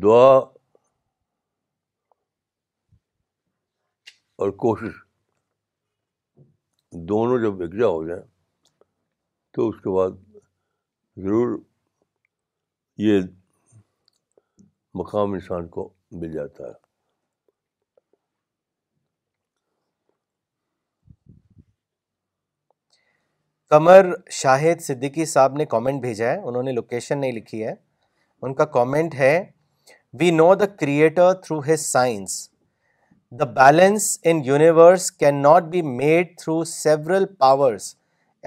دعا 0.02 0.28
اور 4.42 4.50
کوشش 4.64 4.94
دونوں 7.08 7.38
جب 7.42 7.60
یکجا 7.62 7.86
ہو 7.86 8.06
جائیں 8.06 8.22
تو 9.54 9.68
اس 9.68 9.76
کے 9.82 9.90
بعد 9.96 10.16
ضرور 11.24 11.58
یہ 13.02 13.20
مقام 15.00 15.32
انسان 15.32 15.68
کو 15.76 15.88
مل 16.22 16.32
جاتا 16.32 16.64
ہے 16.68 16.82
قمر 23.70 24.06
شاہد 24.40 24.80
صدیقی 24.82 25.24
صاحب 25.26 25.56
نے 25.58 25.64
کامنٹ 25.66 26.00
بھیجا 26.00 26.30
ہے 26.30 26.36
انہوں 26.48 26.62
نے 26.62 26.72
لوکیشن 26.72 27.20
نہیں 27.20 27.32
لکھی 27.32 27.64
ہے 27.66 27.74
ان 28.42 28.54
کا 28.54 28.64
کامنٹ 28.78 29.14
ہے 29.18 29.34
we 30.20 30.30
know 30.30 30.54
the 30.60 30.66
creator 30.80 31.32
through 31.42 31.58
his 31.72 31.80
science 31.86 32.42
the 33.38 33.44
balance 33.58 34.04
in 34.30 34.36
universe 34.44 35.10
can 35.20 35.40
not 35.42 35.62
be 35.70 35.80
made 35.82 36.28
through 36.38 36.62
several 36.72 37.24
powers 37.38 37.84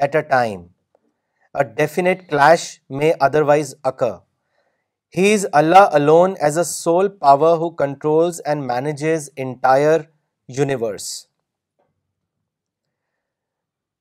at 0.05 0.15
a 0.15 0.21
time 0.29 0.61
a 1.57 1.63
definite 1.77 2.19
clash 2.29 2.67
میں 2.99 3.11
other 3.25 3.41
wise 3.49 3.73
occur 3.91 4.11
he 5.17 5.33
is 5.33 5.45
Allah 5.61 5.95
alone 5.99 6.33
as 6.47 6.57
a 6.57 6.63
sole 6.67 7.09
power 7.25 7.57
who 7.57 7.69
controls 7.81 8.41
and 8.45 8.63
manages 8.71 9.29
entire 9.45 10.01
universe 10.57 11.09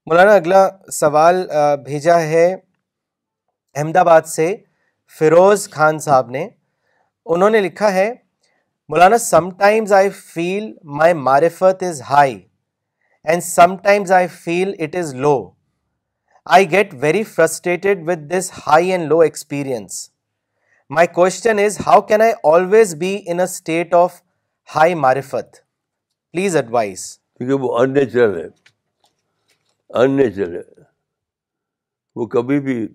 Maulana 0.08 0.34
اگلا 0.34 0.66
سوال 1.00 1.46
بھیجا 1.84 2.20
ہے 2.20 2.46
احمد 2.52 3.96
آباد 4.06 4.28
سے 4.34 4.54
فیروز 5.18 5.68
خان 5.70 5.98
صاحب 6.08 6.30
نے 6.38 6.48
انہوں 7.34 7.50
نے 7.50 7.60
لکھا 7.60 7.92
ہے 7.94 8.08
مولانا 8.88 9.16
some 9.18 9.48
times 9.58 9.92
I 9.92 10.08
feel 10.14 10.70
my 10.98 11.12
معرفت 11.28 11.82
is 11.82 12.00
high 12.10 12.34
and 13.30 13.42
sometimes 13.84 14.12
I 14.12 14.26
feel 14.42 14.72
it 14.84 14.94
is 14.96 15.14
low 15.24 15.32
I 16.56 16.70
get 16.70 16.92
very 17.00 17.22
frustrated 17.32 18.06
with 18.08 18.30
this 18.32 18.50
high 18.66 18.92
and 18.92 19.08
low 19.12 19.18
experience 19.20 19.98
my 20.96 21.06
question 21.14 21.58
is 21.64 21.80
how 21.86 22.00
can 22.08 22.22
I 22.22 22.32
always 22.52 22.94
be 22.98 23.14
in 23.26 23.38
a 23.38 23.44
state 23.44 23.94
of 24.02 24.20
high 24.76 24.94
معرفت 25.06 25.56
please 26.32 26.56
advise 26.56 27.06
کیونکہ 27.18 27.64
وہ 27.64 27.76
ان 27.78 27.92
natural 27.94 28.40
ہے 28.40 28.46
ان 30.04 30.16
natural 30.16 30.56
ہے 30.56 30.62
وہ 32.18 32.26
کبھی 32.36 32.60
بھی 32.68 32.86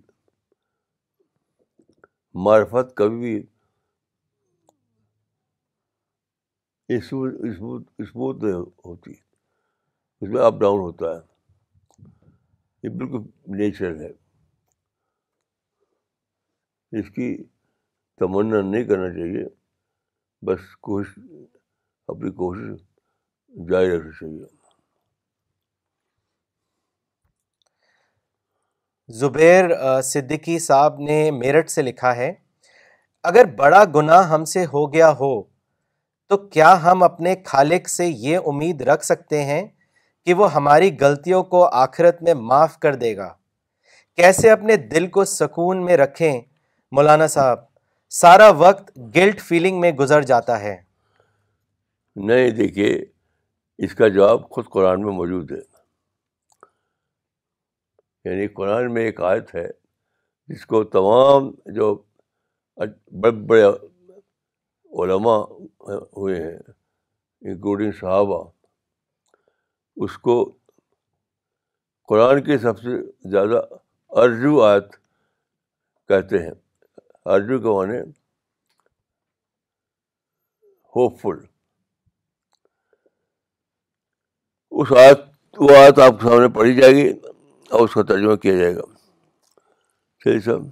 معرفت 2.47 2.95
کبھی 2.97 3.19
بھی 3.19 3.41
اسموتھ 6.97 7.91
اسموتھ 8.03 8.43
ہوتی 8.85 9.11
اس 9.11 10.29
میں 10.29 10.41
اپ 10.45 10.53
ڈاؤن 10.61 10.79
ہوتا 10.79 11.13
ہے 11.15 12.09
یہ 12.83 12.89
بالکل 12.99 13.57
نیچرل 13.57 13.99
ہے 14.05 14.11
اس 16.99 17.09
کی 17.15 17.27
تمنا 18.19 18.61
نہیں 18.69 18.83
کرنا 18.87 19.09
چاہیے 19.17 19.43
بس 20.47 20.65
کوشش 20.87 21.19
اپنی 22.13 22.31
کوشش 22.41 23.69
جاری 23.69 23.91
رکھنی 23.97 24.11
چاہیے 24.39 24.49
زبیر 29.21 29.69
صدیقی 30.09 30.57
صاحب 30.65 30.99
نے 31.07 31.17
میرٹھ 31.39 31.69
سے 31.71 31.81
لکھا 31.81 32.15
ہے 32.15 32.33
اگر 33.31 33.45
بڑا 33.57 33.83
گناہ 33.95 34.27
ہم 34.33 34.45
سے 34.55 34.65
ہو 34.73 34.85
گیا 34.93 35.11
ہو 35.19 35.31
تو 36.31 36.37
کیا 36.49 36.71
ہم 36.83 37.01
اپنے 37.03 37.33
خالق 37.45 37.87
سے 37.89 38.05
یہ 38.25 38.45
امید 38.47 38.81
رکھ 38.89 39.03
سکتے 39.05 39.41
ہیں 39.45 39.61
کہ 40.25 40.33
وہ 40.41 40.51
ہماری 40.53 40.89
غلطیوں 40.99 41.41
کو 41.53 41.63
آخرت 41.79 42.21
میں 42.23 42.33
معاف 42.51 42.77
کر 42.85 42.95
دے 43.01 43.15
گا 43.17 43.27
کیسے 44.17 44.49
اپنے 44.51 44.75
دل 44.93 45.07
کو 45.17 45.25
سکون 45.31 45.83
میں 45.85 45.97
رکھیں 45.97 46.41
مولانا 46.95 47.27
صاحب 47.35 47.63
سارا 48.21 48.47
وقت 48.57 48.91
گلٹ 49.15 49.41
فیلنگ 49.49 49.79
میں 49.81 49.91
گزر 50.01 50.21
جاتا 50.31 50.59
ہے 50.59 50.75
نہیں 52.29 52.49
دیکھیے 52.61 52.95
اس 53.85 53.95
کا 53.95 54.07
جواب 54.15 54.49
خود 54.51 54.65
قرآن 54.73 55.01
میں 55.05 55.11
موجود 55.19 55.51
ہے 55.51 55.61
یعنی 58.29 58.47
قرآن 58.61 58.93
میں 58.93 59.05
ایک 59.05 59.21
آیت 59.33 59.55
ہے 59.55 59.67
جس 60.53 60.65
کو 60.73 60.83
تمام 60.97 61.51
جو 61.75 61.93
بڑے 63.19 63.31
بڑے 63.45 63.63
علماء 64.99 65.39
ہوئے 66.17 66.41
ہیں 66.43 66.57
انکلوڈنگ 67.49 67.91
صحابہ 67.99 68.43
اس 70.03 70.17
کو 70.27 70.35
قرآن 72.09 72.41
کی 72.43 72.57
سب 72.61 72.79
سے 72.79 72.95
زیادہ 73.31 73.61
ارجو 74.21 74.61
آیت 74.63 74.95
کہتے 76.07 76.41
ہیں 76.43 76.51
ارجو 77.33 77.59
کے 77.59 77.75
معنی 77.75 77.99
ہوپ 80.95 81.19
فل 81.21 81.39
اس 84.81 84.91
آیت 84.97 85.19
وہ 85.59 85.75
آیت 85.77 85.99
آپ 85.99 86.19
کے 86.21 86.27
سامنے 86.29 86.47
پڑھی 86.57 86.75
جائے 86.75 86.93
گی 86.95 87.09
اور 87.69 87.87
اس 87.87 87.93
کا 87.93 88.03
ترجمہ 88.13 88.35
کیا 88.45 88.55
جائے 88.57 88.75
گا 88.75 88.81
صحیح 90.23 90.39
صاحب 90.45 90.67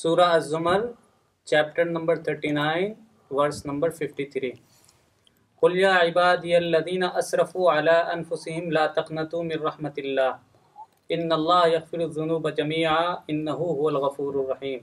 سور 0.00 0.18
الزمر 0.18 0.86
chapter 1.50 1.84
number 1.90 2.16
thirty 2.24 2.50
nine 2.56 2.92
verse 3.38 3.64
number 3.66 3.90
fifty 3.98 4.24
three 4.32 4.50
خلیہ 5.62 5.86
اعباد 6.00 6.44
الدین 6.56 7.02
اصرفیم 7.04 8.72
تخنت 8.96 9.34
اللہ 9.34 10.30
انََ 11.16 11.34
اللہ 11.34 11.76
هو 13.58 13.86
الغفور 13.88 14.42
الرحیم 14.44 14.80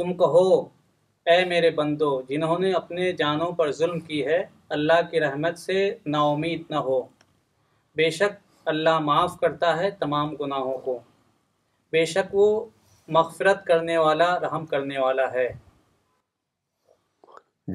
تم 0.00 0.16
کہو 0.24 0.48
اے 1.32 1.44
میرے 1.52 1.70
بندو 1.82 2.12
جنہوں 2.28 2.58
نے 2.64 2.72
اپنے 2.82 3.12
جانوں 3.24 3.50
پر 3.60 3.72
ظلم 3.82 4.00
کی 4.10 4.24
ہے 4.26 4.44
اللہ 4.78 5.00
کی 5.10 5.20
رحمت 5.28 5.58
سے 5.68 5.78
نا 6.16 6.20
امید 6.30 6.70
نہ 6.70 6.80
ہو 6.88 7.02
بے 7.96 8.08
شک 8.10 8.32
اللہ 8.70 8.98
معاف 9.00 9.36
کرتا 9.40 9.76
ہے 9.78 9.90
تمام 9.98 10.30
گناہوں 10.36 10.76
کو 10.84 10.98
بے 11.92 12.04
شک 12.12 12.34
وہ 12.34 12.46
مغفرت 13.16 13.64
کرنے 13.66 13.96
والا 13.98 14.28
رحم 14.40 14.64
کرنے 14.66 14.98
والا 14.98 15.30
ہے 15.32 15.46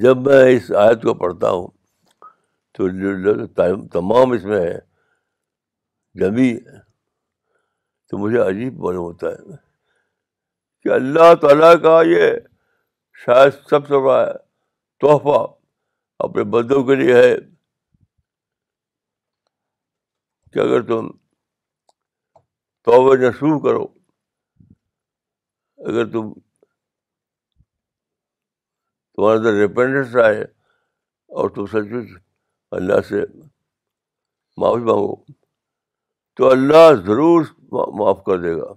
جب 0.02 0.16
میں 0.26 0.42
اس 0.56 0.70
آیت 0.80 1.02
کو 1.02 1.14
پڑھتا 1.22 1.50
ہوں 1.50 1.66
تو 2.78 2.88
تمام 3.92 4.30
اس 4.32 4.44
میں 4.50 4.60
جبھی 6.20 6.50
ہے 6.56 6.78
تو 8.10 8.18
مجھے 8.18 8.38
عجیب 8.40 8.78
معلوم 8.84 9.04
ہوتا 9.04 9.26
ہے 9.30 9.56
کہ 10.82 10.88
اللہ 10.94 11.34
تعالیٰ 11.42 11.74
کا 11.82 12.00
یہ 12.10 12.30
شاید 13.24 13.52
سب 13.70 13.86
سے 13.88 13.98
بڑا 14.06 14.24
تحفہ 15.04 15.38
اپنے 16.28 16.44
بندوں 16.54 16.82
کے 16.84 16.94
لیے 17.02 17.14
ہے 17.22 17.34
کہ 20.52 20.58
اگر 20.58 20.82
تم 20.86 21.08
توبہ 22.88 23.14
نسو 23.22 23.58
کرو 23.64 23.82
اگر 25.88 26.10
تم 26.12 26.32
تمہارے 29.14 29.36
اندر 29.38 29.52
ریپینڈنس 29.60 30.16
آئے 30.24 30.40
اور 31.40 31.50
تم 31.54 31.64
مچ 31.78 32.18
اللہ 32.78 33.00
سے 33.08 33.20
معافی 34.62 34.84
مانگو 34.90 35.14
تو 36.36 36.50
اللہ 36.50 36.92
ضرور 37.06 37.44
معاف 37.98 38.22
کر 38.26 38.38
دے 38.42 38.54
گا 38.60 38.72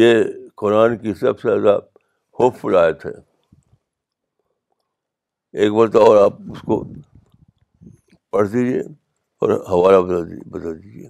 یہ 0.00 0.22
قرآن 0.62 0.96
کی 0.98 1.14
سب 1.20 1.40
سے 1.40 1.60
زیادہ 1.60 1.76
ہوپ 2.40 2.56
فل 2.60 2.76
آیت 2.84 3.06
ہے 3.06 3.12
ایک 5.60 5.72
بار 5.74 5.86
اور 6.00 6.16
آپ 6.16 6.32
اس 6.50 6.60
کو 6.66 6.76
پڑھ 8.32 8.46
دیجیے 8.52 8.78
اور 9.44 9.50
حوالہ 9.70 9.96
بتا 10.50 10.70
دیجیے 10.82 11.08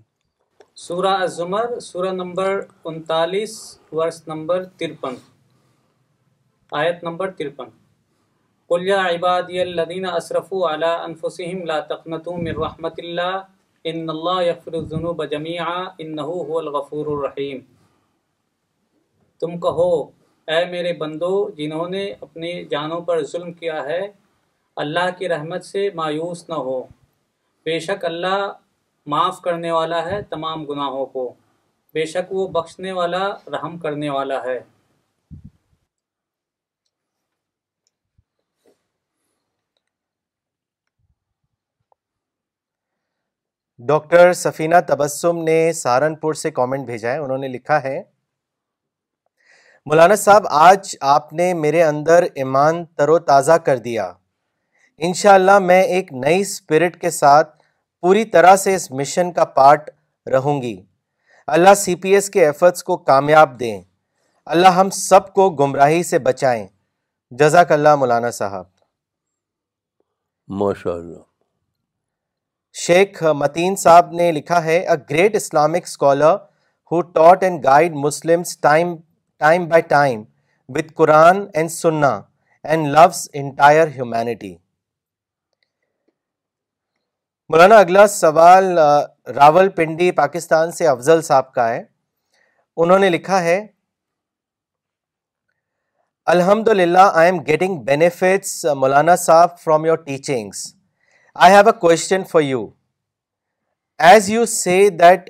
سورہ 0.84 1.08
الزمر 1.18 1.78
سورہ 1.80 2.10
نمبر 2.12 2.60
انتالیس 2.90 3.52
ورس 3.92 4.20
نمبر 4.28 4.64
ترپن 4.78 5.14
آیت 6.78 7.04
نمبر 7.04 7.30
ترپن 7.38 7.68
قل 8.68 8.86
یا 8.86 8.98
عبادی 9.10 9.60
الذین 9.66 10.06
اسرفوا 10.12 10.72
علی 10.74 10.86
انفسهم 11.04 11.62
لا 11.70 11.78
تقنطوا 11.92 12.36
من 12.38 12.56
رحمت 12.62 12.98
اللہ 13.04 13.36
ان 13.92 14.10
اللہ 14.16 14.42
یغفر 14.48 14.78
الذنوب 14.82 15.22
جميعا 15.36 15.76
انه 15.82 16.26
هو 16.48 16.56
الغفور 16.62 17.12
الرحیم 17.14 17.60
تم 19.44 19.54
کہو 19.68 19.86
اے 20.56 20.64
میرے 20.74 20.92
بندو 21.04 21.30
جنہوں 21.62 21.88
نے 21.96 22.02
اپنی 22.28 22.52
جانوں 22.76 23.00
پر 23.12 23.24
ظلم 23.36 23.52
کیا 23.62 23.78
ہے 23.90 24.00
اللہ 24.80 25.08
کی 25.18 25.28
رحمت 25.28 25.64
سے 25.64 25.88
مایوس 25.94 26.48
نہ 26.48 26.54
ہو 26.66 26.78
بے 27.64 27.78
شک 27.86 28.04
اللہ 28.04 28.44
معاف 29.14 29.40
کرنے 29.44 29.70
والا 29.70 30.04
ہے 30.04 30.20
تمام 30.28 30.64
گناہوں 30.66 31.04
کو 31.16 31.32
بے 31.94 32.04
شک 32.12 32.32
وہ 32.32 32.46
بخشنے 32.54 32.92
والا 32.98 33.18
رحم 33.52 33.76
کرنے 33.78 34.08
والا 34.10 34.38
ہے 34.44 34.58
ڈاکٹر 43.88 44.32
سفینہ 44.44 44.76
تبسم 44.88 45.42
نے 45.44 45.58
سہارنپور 45.82 46.34
سے 46.44 46.50
کامنٹ 46.60 46.86
بھیجا 46.86 47.12
ہے 47.12 47.18
انہوں 47.18 47.38
نے 47.38 47.48
لکھا 47.58 47.82
ہے 47.82 48.02
مولانا 49.86 50.16
صاحب 50.24 50.46
آج 50.64 50.94
آپ 51.16 51.32
نے 51.42 51.52
میرے 51.62 51.82
اندر 51.84 52.24
ایمان 52.42 52.84
تر 52.96 53.08
و 53.08 53.18
تازہ 53.32 53.56
کر 53.66 53.78
دیا 53.88 54.10
انشاءاللہ 55.06 55.58
میں 55.58 55.80
ایک 55.82 56.12
نئی 56.12 56.40
اسپرٹ 56.40 57.00
کے 57.00 57.10
ساتھ 57.10 57.56
پوری 58.02 58.24
طرح 58.32 58.56
سے 58.56 58.74
اس 58.74 58.90
مشن 58.90 59.32
کا 59.32 59.44
پارٹ 59.58 59.90
رہوں 60.32 60.60
گی 60.62 60.76
اللہ 61.56 61.74
سی 61.76 61.94
پی 62.02 62.10
ایس 62.14 62.28
کے 62.30 62.44
ایفرٹس 62.46 62.84
کو 62.84 62.96
کامیاب 63.10 63.58
دیں 63.60 63.80
اللہ 64.54 64.68
ہم 64.80 64.90
سب 64.92 65.32
کو 65.34 65.48
گمراہی 65.60 66.02
سے 66.02 66.18
بچائیں 66.18 66.66
جزاک 67.40 67.72
اللہ 67.72 67.94
مولانا 67.96 68.30
صاحب 68.30 68.64
شیخ 72.86 73.22
متین 73.36 73.76
صاحب 73.76 74.12
نے 74.16 74.30
لکھا 74.32 74.62
ہے 74.64 74.78
a 74.78 74.96
great 75.10 75.36
Islamic 75.36 75.86
scholar 75.86 76.34
who 76.92 77.00
taught 77.16 77.42
and 77.44 77.64
guide 77.64 77.94
Muslim 78.04 78.42
with 80.74 80.92
Quran 80.96 81.44
and 81.54 81.70
سننا 81.70 82.18
and 82.64 82.86
loves 82.92 83.28
entire 83.34 83.86
humanity 83.94 84.54
Maulana 87.52 87.76
اگلا 87.84 88.06
سوال 88.06 88.64
راول 89.38 89.68
پنڈی 89.76 90.10
پاکستان 90.18 90.70
سے 90.72 90.86
افضل 90.88 91.20
صاحب 91.22 91.50
کا 91.54 91.68
ہے 91.68 91.82
انہوں 92.82 92.98
نے 92.98 93.08
لکھا 93.10 93.40
ہے 93.44 93.56
الحمد 96.34 96.68
للہ 96.76 97.04
I 97.22 97.30
M 97.30 97.40
getting 97.46 97.82
benefits 97.88 98.64
Maulana 98.80 99.16
sahab 99.24 99.58
from 99.64 99.84
your 99.84 99.96
teachings 100.06 100.62
I 101.48 101.54
have 101.54 101.66
a 101.72 101.78
question 101.80 102.24
for 102.30 102.40
you 102.42 102.64
as 104.10 104.30
you 104.30 104.44
say 104.52 104.78
that 105.00 105.28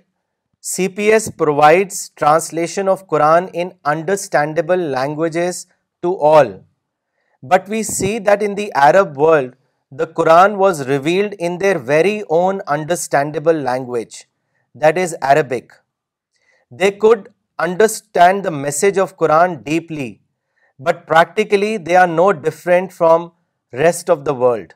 C 0.74 0.86
P 0.96 1.10
S 1.12 1.28
provides 1.38 2.10
translation 2.20 2.88
of 2.88 3.02
Quran 3.10 3.46
in 3.52 3.68
understandable 3.94 4.86
languages 4.92 5.64
to 6.02 6.16
all 6.34 6.56
but 7.52 7.68
we 7.70 7.82
see 7.94 8.18
that 8.30 8.42
in 8.48 8.56
the 8.56 8.68
Arab 8.88 9.18
world 9.20 9.54
the 9.98 10.12
Quran 10.18 10.52
was 10.56 10.86
revealed 10.88 11.32
in 11.46 11.58
their 11.58 11.78
very 11.78 12.24
own 12.30 12.62
understandable 12.66 13.58
language, 13.70 14.26
that 14.74 14.96
is 14.96 15.14
Arabic. 15.20 15.72
They 16.70 16.92
could 16.92 17.28
understand 17.58 18.42
the 18.42 18.50
message 18.50 18.96
of 18.96 19.18
Quran 19.18 19.62
deeply, 19.64 20.22
but 20.78 21.06
practically 21.06 21.76
they 21.76 21.94
are 21.94 22.12
no 22.20 22.32
different 22.32 22.90
from 22.90 23.32
rest 23.70 24.08
of 24.08 24.24
the 24.24 24.34
world. 24.34 24.74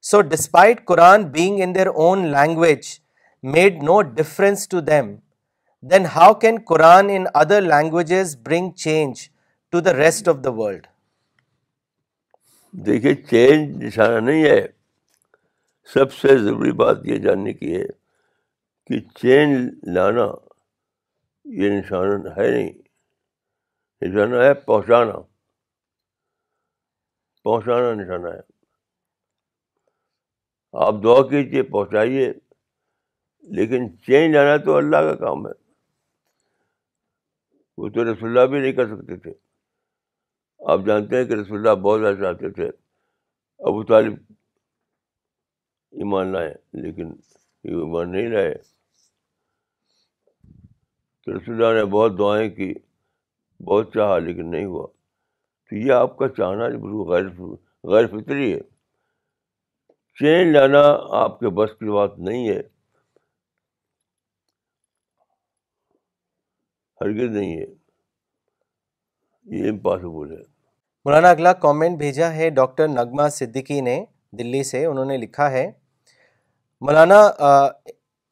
So 0.00 0.22
despite 0.22 0.86
Quran 0.86 1.30
being 1.30 1.58
in 1.58 1.74
their 1.74 1.94
own 1.94 2.30
language 2.30 3.02
made 3.42 3.82
no 3.82 4.02
difference 4.02 4.66
to 4.68 4.80
them, 4.80 5.20
then 5.82 6.06
how 6.16 6.32
can 6.32 6.64
Quran 6.64 7.12
in 7.14 7.28
other 7.34 7.60
languages 7.60 8.36
bring 8.36 8.72
change 8.72 9.30
to 9.70 9.82
the 9.82 9.94
rest 9.96 10.26
of 10.26 10.42
the 10.42 10.52
world? 10.52 10.88
دیکھیے 12.86 13.14
change 13.28 13.82
نشانہ 13.84 14.18
نہیں 14.24 14.44
ہے 14.44 14.60
سب 15.94 16.12
سے 16.14 16.36
ضروری 16.38 16.72
بات 16.82 16.98
یہ 17.06 17.16
جاننے 17.22 17.52
کی 17.52 17.74
ہے 17.76 17.84
کہ 18.86 19.00
چینج 19.20 19.68
لانا 19.96 20.26
یہ 21.62 21.70
نشانہ 21.78 22.28
ہے 22.36 22.50
نہیں 22.50 22.70
نشانہ 24.04 24.42
ہے 24.42 24.52
پہنچانا 24.64 25.18
پہنچانا 27.44 27.92
نشانہ 28.02 28.28
ہے 28.34 28.40
آپ 30.86 30.94
دعا 31.04 31.20
کیجیے 31.28 31.62
پہنچائیے 31.76 32.32
لیکن 33.58 33.88
چینج 34.06 34.34
لانا 34.36 34.56
تو 34.64 34.76
اللہ 34.76 34.96
کا 35.10 35.14
کام 35.26 35.46
ہے 35.46 35.52
وہ 37.80 37.88
تو 37.94 38.12
رسول 38.12 38.46
بھی 38.50 38.60
نہیں 38.60 38.72
کر 38.72 38.86
سکتے 38.96 39.16
تھے 39.20 39.32
آپ 40.72 40.80
جانتے 40.86 41.16
ہیں 41.16 41.24
کہ 41.24 41.34
رسول 41.34 41.58
اللہ 41.58 41.80
بہت 41.82 42.00
زیادہ 42.00 42.16
چاہتے 42.20 42.50
تھے 42.52 42.66
ابو 43.68 43.82
طالب 43.88 44.14
ایمان 46.00 46.32
لائے 46.32 46.52
لیکن 46.82 47.12
یہ 47.64 47.74
ایمان 47.76 48.12
نہیں 48.12 48.28
لائے 48.30 48.52
تو 51.24 51.36
رسول 51.36 51.62
اللہ 51.64 51.78
نے 51.78 51.84
بہت 51.92 52.18
دعائیں 52.18 52.48
کی 52.54 52.72
بہت 53.68 53.92
چاہا 53.94 54.18
لیکن 54.18 54.50
نہیں 54.50 54.64
ہوا 54.66 54.86
تو 55.70 55.76
یہ 55.76 55.92
آپ 55.92 56.16
کا 56.18 56.28
چاہنا 56.36 56.68
بالکل 56.84 57.10
غیر 57.10 57.30
غیر 57.92 58.06
فطری 58.14 58.52
ہے 58.52 58.60
چین 60.20 60.52
لانا 60.52 60.82
آپ 61.22 61.38
کے 61.40 61.48
بس 61.60 61.70
کی 61.78 61.90
بات 61.94 62.18
نہیں 62.28 62.48
ہے 62.48 62.60
ہرگز 67.00 67.36
نہیں 67.36 67.58
ہے 67.60 67.66
یہ 69.56 69.68
امپاسبل 69.70 70.30
ہے 70.32 70.42
مولانا 71.04 71.30
اگلا 71.30 71.52
کامنٹ 71.66 71.98
بھیجا 71.98 72.32
ہے 72.34 72.48
ڈاکٹر 72.60 72.88
نغمہ 72.88 73.28
صدیقی 73.32 73.80
نے 73.80 74.02
دلی 74.38 74.62
سے 74.64 74.84
انہوں 74.86 75.04
نے 75.04 75.16
لکھا 75.16 75.50
ہے 75.50 75.70
Maulana 76.86 77.20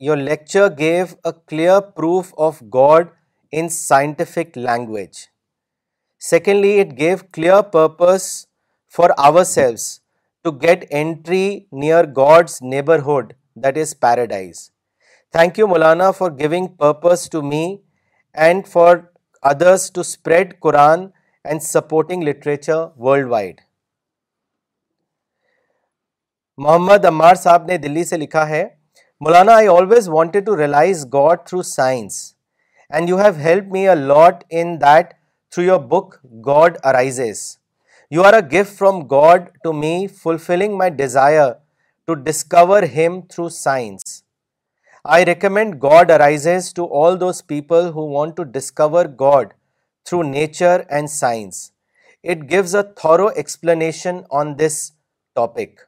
your 0.06 0.16
lecture 0.16 0.66
gave 0.78 1.06
clear 1.46 1.80
proof 1.96 2.34
of 2.46 2.62
God 2.74 3.06
in 3.58 3.68
scientific 3.68 4.58
language 4.58 5.16
secondly 6.28 6.78
it 6.80 6.96
gave 6.98 7.16
clear 7.32 7.62
purpose 7.72 8.28
for 8.96 9.10
our 9.26 9.44
to 10.44 10.50
get 10.62 10.84
entry 10.98 11.48
near 11.80 12.04
God's 12.16 12.58
neighbourhood 12.70 13.32
that 13.64 13.78
is 13.78 13.98
paradise 14.00 14.68
thank 15.32 15.58
you 15.58 15.66
Maulana 15.68 16.10
for 16.18 16.30
giving 16.38 16.66
purpose 16.78 17.28
to 17.30 17.42
me 17.42 17.64
and 18.42 18.66
for 18.72 18.96
others 19.50 19.90
to 19.94 20.00
spread 20.00 20.52
Quran 20.60 21.06
and 21.48 21.62
supporting 21.62 22.22
literature 22.28 22.76
world 23.02 23.26
wide 23.30 23.60
Muhammad 26.62 27.04
Ammar 27.06 27.34
sahib 27.42 27.66
نے 27.66 27.76
دلی 27.78 28.04
سے 28.04 28.16
لکھا 28.16 28.48
ہے 28.48 28.64
Maulana 29.24 29.54
I 29.56 29.66
always 29.76 30.08
wanted 30.08 30.46
to 30.46 30.56
realise 30.58 31.04
God 31.12 31.46
through 31.46 31.62
science 31.70 32.16
and 32.90 33.08
you 33.08 33.18
have 33.20 33.32
help 33.44 33.72
me 33.72 33.88
a 33.88 33.94
lot 33.94 34.42
in 34.60 34.74
that 34.80 35.14
through 35.50 35.64
your 35.64 35.78
book 35.94 36.14
God 36.46 36.78
arises 36.86 37.40
you 38.10 38.22
are 38.26 38.32
a 38.34 38.40
gift 38.60 38.78
from 38.78 39.00
God 39.10 39.48
to 39.64 39.72
me 39.72 39.96
fulfilling 40.22 40.76
my 40.78 40.90
desire 40.96 41.50
to 42.06 42.14
discover 42.24 42.82
him 42.96 43.20
through 43.30 43.48
science 43.62 44.17
I 45.14 45.24
recommend 45.26 45.74
God 45.82 46.10
arises 46.10 46.46
to 46.76 46.86
all 47.02 47.18
those 47.20 47.42
people 47.48 47.86
who 47.90 48.02
want 48.14 48.36
to 48.36 48.42
discover 48.56 49.06
God 49.20 49.52
through 50.08 50.22
nature 50.30 50.80
and 50.96 51.10
science 51.10 51.60
it 52.30 52.38
gives 52.50 52.74
a 52.76 52.82
thorough 52.96 53.26
explanation 53.34 54.18
on 54.40 54.52
this 54.58 54.76
topic 55.40 55.80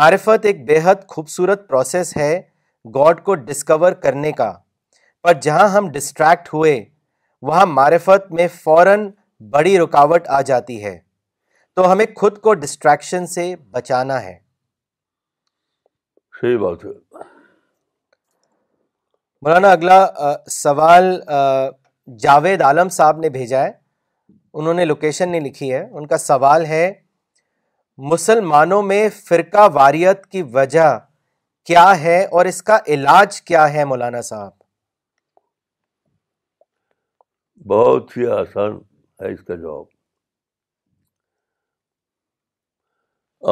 معرفت 0.00 0.44
ایک 0.46 0.64
بے 0.68 0.78
حد 0.84 1.06
خوبصورت 1.14 1.66
process 1.68 2.16
ہے 2.16 2.32
God 2.94 3.22
کو 3.24 3.34
discover 3.48 3.92
کرنے 4.02 4.32
کا 4.42 4.52
پر 5.22 5.32
جہاں 5.48 5.68
ہم 5.76 5.90
ڈسٹریکٹ 5.94 6.52
ہوئے 6.54 6.78
وہاں 7.48 7.66
معرفت 7.72 8.30
میں 8.40 8.48
فوراً 8.62 9.08
بڑی 9.52 9.76
رکاوٹ 9.78 10.28
آ 10.28 10.42
جاتی 10.52 10.82
ہے 10.84 10.98
تو 11.76 11.90
ہمیں 11.92 12.06
خود 12.16 12.38
کو 12.46 12.54
ڈسٹریکشن 12.66 13.26
سے 13.38 13.54
بچانا 13.78 14.22
ہے 14.22 14.38
صحیح 16.40 16.56
بات 16.66 16.84
ہے 16.84 17.30
مولانا 19.46 19.70
اگلا 19.74 19.94
سوال 20.56 21.04
جاوید 22.24 22.62
عالم 22.62 22.88
صاحب 22.96 23.16
نے 23.20 23.28
بھیجا 23.36 23.62
ہے 23.62 23.70
انہوں 24.60 24.74
نے 24.80 24.84
لوکیشن 24.84 25.30
نہیں 25.30 25.40
لکھی 25.48 25.72
ہے 25.72 25.80
ان 25.98 26.06
کا 26.12 26.18
سوال 26.24 26.66
ہے 26.66 26.82
مسلمانوں 28.12 28.82
میں 28.90 29.00
فرقہ 29.28 29.66
واریت 29.74 30.24
کی 30.34 30.42
وجہ 30.52 30.86
کیا 31.72 31.86
ہے 32.02 32.20
اور 32.36 32.44
اس 32.52 32.62
کا 32.70 32.78
علاج 32.94 33.40
کیا 33.50 33.72
ہے 33.72 33.84
مولانا 33.94 34.20
صاحب 34.30 34.50
بہت 37.74 38.16
ہی 38.16 38.26
آسان 38.38 38.78
ہے 39.22 39.32
اس 39.32 39.40
کا 39.46 39.54
جواب 39.54 39.84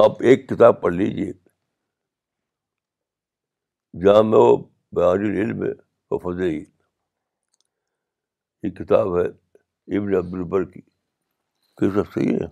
آپ 0.04 0.22
ایک 0.30 0.48
کتاب 0.48 0.80
پڑھ 0.82 0.94
لیجیے 0.94 1.32
جہاں 4.04 4.22
میں 4.32 4.38
وہ 4.38 4.56
العلم 4.98 5.62
و 6.10 6.18
فضل 6.18 6.40
یہ 8.62 8.70
کتاب 8.78 9.16
ہے 9.18 9.24
ابن 9.96 10.14
عبد 10.16 10.32
البر 10.34 10.64
کی 10.70 10.80
صحیح 12.14 12.36
ہے 12.38 12.46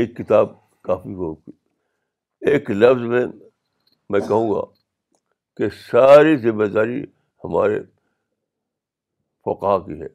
ایک 0.00 0.10
کتاب 0.16 0.52
کافی 0.86 1.08
لوگ 1.22 1.36
ایک 2.50 2.70
لفظ 2.70 3.02
میں 3.12 3.24
میں 4.10 4.20
کہوں 4.28 4.48
گا 4.54 4.62
کہ 5.56 5.64
ساری 5.88 6.34
ذمہ 6.42 6.66
داری 6.74 7.00
ہمارے 7.44 7.78
فقہ 9.44 9.76
کی 9.86 9.94
ہے 10.00 10.08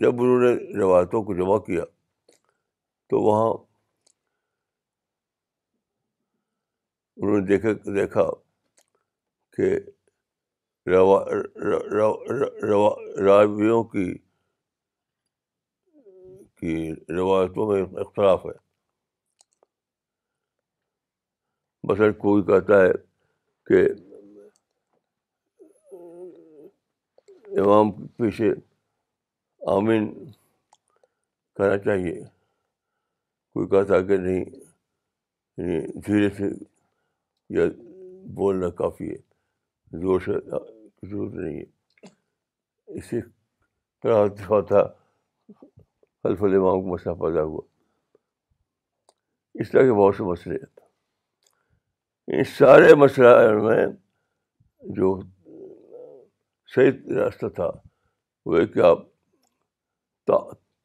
جب 0.00 0.12
انہوں 0.22 0.40
نے 0.44 0.52
روایتوں 0.80 1.20
کو 1.24 1.30
جمع 1.36 1.58
کیا 1.66 1.84
تو 3.10 3.16
وہاں 3.22 3.50
انہوں 7.16 7.38
نے 7.40 7.44
دیکھا 7.46 7.72
دیکھا 7.94 8.22
کہ 9.56 9.68
راویوں 13.26 13.82
کی 13.92 14.06
کی 16.60 16.74
روایتوں 17.16 17.66
میں 17.72 17.82
اختلاف 18.00 18.44
ہے 18.46 18.56
مثلا 21.90 22.10
کوئی 22.24 22.42
کہتا 22.50 22.80
ہے 22.84 22.92
کہ 23.68 23.84
امام 27.60 27.90
کے 27.96 28.06
پیچھے 28.22 28.50
آمین 29.74 30.08
کہنا 31.56 31.78
چاہیے 31.84 32.20
کوئی 33.54 33.68
کہتا 33.68 34.00
کہ 34.06 34.16
نہیں 34.26 34.44
دھیرے 36.06 36.22
یعنی 36.22 36.30
سے 36.36 36.48
بولنا 38.26 38.68
کافی 38.82 39.10
ہے 39.10 39.98
زور 40.00 40.20
سے 40.24 40.32
ضرورت 41.08 41.34
نہیں 41.34 41.58
ہے 41.58 42.08
اسی 42.98 43.20
طرح 44.02 44.26
دفعہ 44.38 44.60
تھا 44.68 44.82
خلف 46.22 46.40
ماؤں 46.42 46.82
کو 46.82 46.92
مسئلہ 46.92 47.14
پیدا 47.22 47.42
ہوا 47.42 47.60
اس 49.60 49.70
طرح 49.70 49.82
کے 49.86 49.92
بہت 50.00 50.16
سے 50.16 50.22
مسئلے 50.24 50.56
ہیں 50.62 52.36
ان 52.38 52.44
سارے 52.58 52.94
مسئلہ 52.98 53.28
میں 53.62 53.86
جو 54.96 55.18
صحیح 56.74 57.14
راستہ 57.16 57.46
تھا 57.56 57.70
وہ 58.46 58.56
ایک 58.58 58.78
آپ 58.90 58.98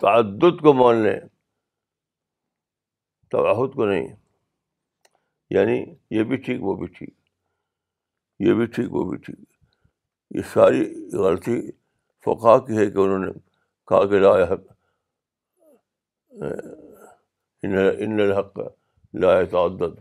تعدد 0.02 0.60
کو 0.64 0.74
مان 0.74 1.04
لیں 1.04 1.20
تعاہد 3.32 3.74
کو 3.76 3.86
نہیں 3.86 4.08
یعنی 5.56 5.84
یہ 6.16 6.24
بھی 6.30 6.38
ٹھیک 6.46 6.64
وہ 6.64 6.76
بھی 6.78 6.88
ٹھیک 6.98 7.10
یہ 8.48 8.54
بھی 8.58 8.66
ٹھیک 8.76 8.92
وہ 8.94 9.04
بھی 9.12 9.18
ٹھیک 9.26 9.40
یہ 10.36 10.42
ساری 10.54 10.84
غلطی 11.26 11.60
فقا 12.26 12.58
کی 12.66 12.78
ہے 12.78 12.90
کہ 12.92 12.98
انہوں 13.00 13.26
نے 13.26 13.32
کہا 13.90 14.06
کہ 14.10 14.20
لایا 14.20 14.46
حق 14.52 14.68
ان 18.04 18.20
الحق 18.20 18.54
کا 18.56 18.64
لایا 19.22 19.44
تعدد 19.52 19.98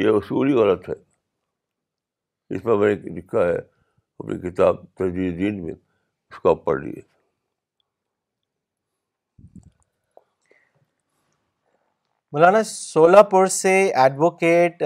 یہ 0.00 0.08
اصولی 0.18 0.52
غلط 0.60 0.88
ہے 0.88 0.94
اس 2.54 2.64
میں 2.64 2.76
میں 2.78 2.94
نے 2.94 3.14
لکھا 3.18 3.44
ہے 3.48 3.56
اپنی 3.58 4.38
کتاب 4.50 4.82
دین 4.98 5.62
میں 5.64 5.74
اس 5.74 6.38
کو 6.38 6.50
آپ 6.50 6.64
پڑھ 6.64 6.82
لیے 6.84 7.00
مولانا 12.32 12.62
سولہ 12.66 13.22
پور 13.30 13.46
سے 13.52 13.70
ایڈوکیٹ 14.00 14.82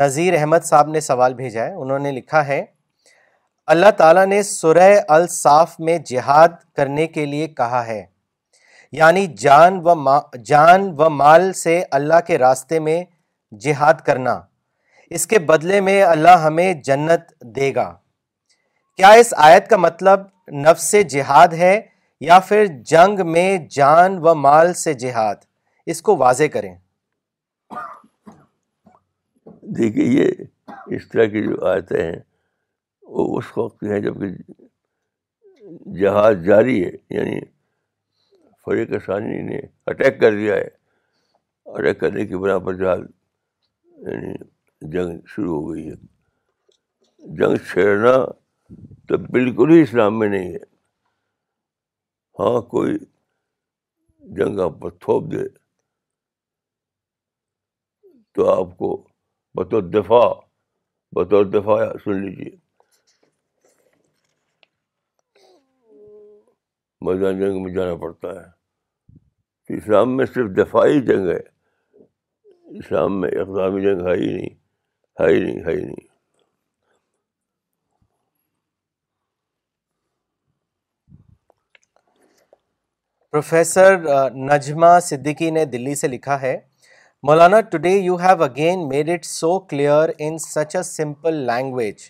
نذیر 0.00 0.34
احمد 0.38 0.64
صاحب 0.64 0.88
نے 0.92 1.00
سوال 1.00 1.34
بھیجا 1.34 1.64
ہے 1.66 1.72
انہوں 1.82 1.98
نے 2.06 2.10
لکھا 2.12 2.46
ہے 2.46 2.60
اللہ 3.74 3.90
تعالیٰ 3.98 4.24
نے 4.26 4.42
سورہ 4.42 4.88
الصاف 5.16 5.78
میں 5.88 5.96
جہاد 6.10 6.58
کرنے 6.76 7.06
کے 7.14 7.24
لیے 7.26 7.46
کہا 7.62 7.84
ہے 7.86 8.04
یعنی 9.00 9.26
جان 9.38 9.80
وا 9.86 10.18
جان 10.52 10.90
و 10.98 11.08
مال 11.10 11.52
سے 11.64 11.82
اللہ 11.98 12.20
کے 12.26 12.38
راستے 12.38 12.78
میں 12.88 13.02
جہاد 13.64 14.00
کرنا 14.06 14.40
اس 15.18 15.26
کے 15.26 15.38
بدلے 15.50 15.80
میں 15.88 16.00
اللہ 16.04 16.38
ہمیں 16.46 16.72
جنت 16.90 17.28
دے 17.56 17.74
گا 17.74 17.92
کیا 18.96 19.10
اس 19.22 19.32
آیت 19.50 19.68
کا 19.70 19.76
مطلب 19.88 20.26
نفس 20.68 20.90
سے 20.90 21.02
جہاد 21.18 21.52
ہے 21.66 21.78
یا 22.32 22.38
پھر 22.48 22.66
جنگ 22.90 23.30
میں 23.32 23.48
جان 23.76 24.18
و 24.26 24.34
مال 24.46 24.72
سے 24.84 24.92
جہاد 25.04 25.48
اس 25.90 26.00
کو 26.06 26.16
واضح 26.16 26.46
کریں 26.52 26.74
دیکھیے 29.78 30.04
یہ 30.06 30.94
اس 30.96 31.08
طرح 31.12 31.24
کی 31.32 31.42
جو 31.44 31.64
آیتیں 31.68 32.02
ہیں 32.02 32.18
وہ 33.14 33.22
اس 33.38 33.56
وقت 33.58 33.82
ہیں 33.92 33.98
جہاز 36.00 36.44
جاری 36.46 36.76
ہے 36.84 36.90
یعنی 37.16 37.38
فریق 38.64 38.92
ثانی 39.06 39.40
نے 39.50 39.60
اٹیک 39.90 40.20
کر 40.20 40.36
دیا 40.36 40.54
ہے 40.56 40.68
اٹیک 41.76 42.00
کرنے 42.00 42.26
کے 42.26 42.58
پر 42.64 42.74
جہاز 42.82 43.00
یعنی 44.12 44.32
جنگ 44.92 45.18
شروع 45.34 45.54
ہو 45.60 45.72
گئی 45.72 45.88
ہے 45.90 45.96
جنگ 47.38 47.56
چھیڑنا 47.70 48.14
تو 49.08 49.16
بالکل 49.36 49.70
ہی 49.74 49.80
اسلام 49.82 50.18
میں 50.18 50.28
نہیں 50.28 50.52
ہے 50.52 50.68
ہاں 52.40 52.60
کوئی 52.74 52.96
جنگ 54.38 54.60
آپ 54.68 54.80
پر 54.80 54.90
تھوپ 55.06 55.30
دے 55.32 55.44
تو 58.34 58.48
آپ 58.50 58.76
کو 58.78 58.96
بطور 59.56 59.82
دفاع 59.92 60.28
بطور 61.16 61.44
دفاع 61.54 61.78
سن 62.04 62.22
لیجیے 62.24 62.56
میدان 67.06 67.38
جنگ 67.40 67.62
میں 67.62 67.72
جانا 67.74 67.94
پڑتا 68.00 68.28
ہے 68.40 68.48
تو 69.68 69.74
اسلام 69.74 70.16
میں 70.16 70.26
صرف 70.34 70.50
دفاعی 70.56 71.00
جنگ 71.06 71.28
ہے 71.28 71.38
اسلام 72.78 73.20
میں 73.20 73.30
اقدامی 73.40 73.82
جنگ 73.82 74.06
ہے 74.06 74.14
ہی 74.20 74.26
نہیں 74.34 74.50
ہے 75.20 75.24
ہے 75.24 75.30
ہی 75.36 75.44
نہیں 75.44 75.66
ہی 75.68 75.84
نہیں 75.84 76.08
پروفیسر 83.30 83.96
نجمہ 84.48 84.98
صدیقی 85.08 85.50
نے 85.56 85.64
دلی 85.74 85.94
سے 85.94 86.08
لکھا 86.08 86.40
ہے 86.42 86.58
Maulana 87.28 87.58
today 87.70 87.88
you 87.90 88.14
have 88.20 88.42
again 88.44 88.86
made 88.88 89.08
it 89.10 89.24
so 89.26 89.58
clear 89.70 90.10
in 90.26 90.36
such 90.44 90.74
a 90.76 90.82
simple 90.82 91.34
language 91.46 92.02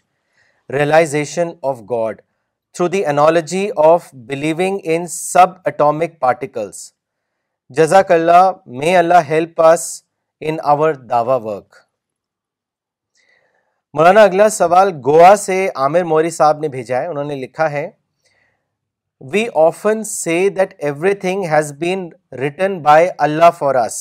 realization 0.72 1.48
of 1.70 1.80
God 1.90 2.20
through 2.76 2.86
the 2.88 2.98
analogy 3.06 3.66
of 3.84 4.08
believing 4.28 4.78
in 4.94 5.06
sub 5.14 5.56
atomic 5.68 6.18
particles 6.20 6.82
جزاک 7.78 8.12
اللہ 8.18 8.50
may 8.78 8.96
Allah 8.96 9.24
help 9.28 9.61
us 9.70 9.88
in 10.46 10.56
our 10.72 10.92
داوا 11.11 11.36
work 11.48 11.76
مولانا 13.96 14.22
اگلا 14.30 14.48
سوال 14.62 14.92
گوا 15.06 15.34
سے 15.46 15.58
عامر 15.74 16.04
موری 16.12 16.30
صاحب 16.38 16.58
نے 16.61 16.68
بھیجا 16.76 17.00
ہے 17.02 17.06
انہوں 17.06 17.24
نے 17.24 17.40
لکھا 17.44 17.70
ہے 17.72 17.88
we 19.32 19.44
often 19.66 20.04
say 20.14 20.48
that 20.56 20.74
everything 21.26 21.44
has 21.56 21.72
been 21.78 22.08
written 22.40 22.80
by 22.82 23.08
Allah 23.28 23.50
for 23.58 23.74
us 23.84 24.00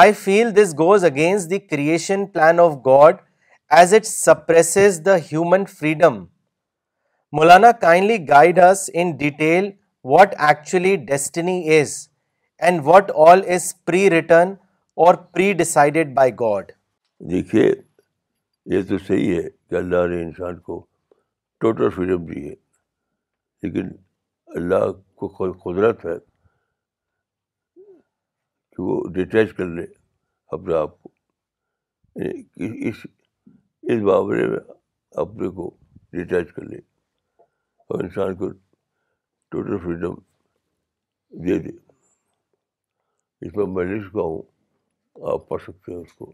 I 0.00 0.12
feel 0.22 0.50
this 0.56 0.74
goes 0.78 1.04
against 1.04 1.50
the 1.50 1.58
creation 1.58 2.24
plan 2.32 2.60
of 2.60 2.72
God 2.86 3.16
as 3.78 3.92
it 3.94 4.04
suppresses 4.06 5.00
the 5.06 5.16
human 5.32 5.64
freedom 5.78 6.18
Maulana 7.36 7.70
kindly 7.80 8.16
guide 8.28 8.58
in 8.94 9.10
detail 9.18 9.70
what 10.12 10.34
actually 10.48 10.94
destiny 11.08 11.58
is 11.78 11.96
and 12.60 12.80
what 12.84 13.10
all 13.28 13.40
is 13.54 13.72
prewritten 14.10 14.52
or 15.06 15.14
predecided 15.58 16.14
by 16.14 16.32
God 16.40 16.72
دیکھیے 17.30 17.70
یہ 18.74 18.82
تو 18.88 18.98
صحیح 19.06 19.34
ہے 19.36 19.42
کہ 19.50 19.74
اللہ 19.76 20.06
نے 20.14 20.22
انسان 20.22 20.58
کو 20.66 20.84
ٹوٹل 21.60 21.90
فریڈم 21.96 22.24
دی 22.32 22.48
ہے 22.48 22.54
لیکن 23.62 23.88
اللہ 24.56 24.90
کو 25.20 25.52
قدرت 25.70 26.04
ہے 26.06 26.18
کہ 28.76 28.82
وہ 28.82 28.96
ڈیٹیچ 29.12 29.52
کر 29.56 29.66
لے 29.76 29.82
اپنے 30.54 30.74
آپ 30.76 31.00
کو 31.02 31.10
یعنی 32.22 32.88
اس 32.88 33.04
اس 33.94 34.02
معاملے 34.02 34.46
میں 34.48 34.58
اپنے 35.22 35.48
کو 35.56 35.68
ڈیٹیچ 36.16 36.52
کر 36.54 36.62
لے 36.70 36.76
اور 37.88 38.02
انسان 38.04 38.34
کو 38.36 38.48
ٹوٹل 39.50 39.78
فریڈم 39.84 40.14
دے 41.46 41.58
دے 41.66 41.70
اس 43.46 43.54
میں 43.56 43.66
میں 43.76 43.84
لکھ 43.84 44.08
چکا 44.08 44.22
ہوں 44.30 44.42
آپ 45.32 45.48
پڑھ 45.48 45.62
سکتے 45.62 45.92
ہیں 45.92 45.98
اس 46.00 46.12
کو 46.18 46.32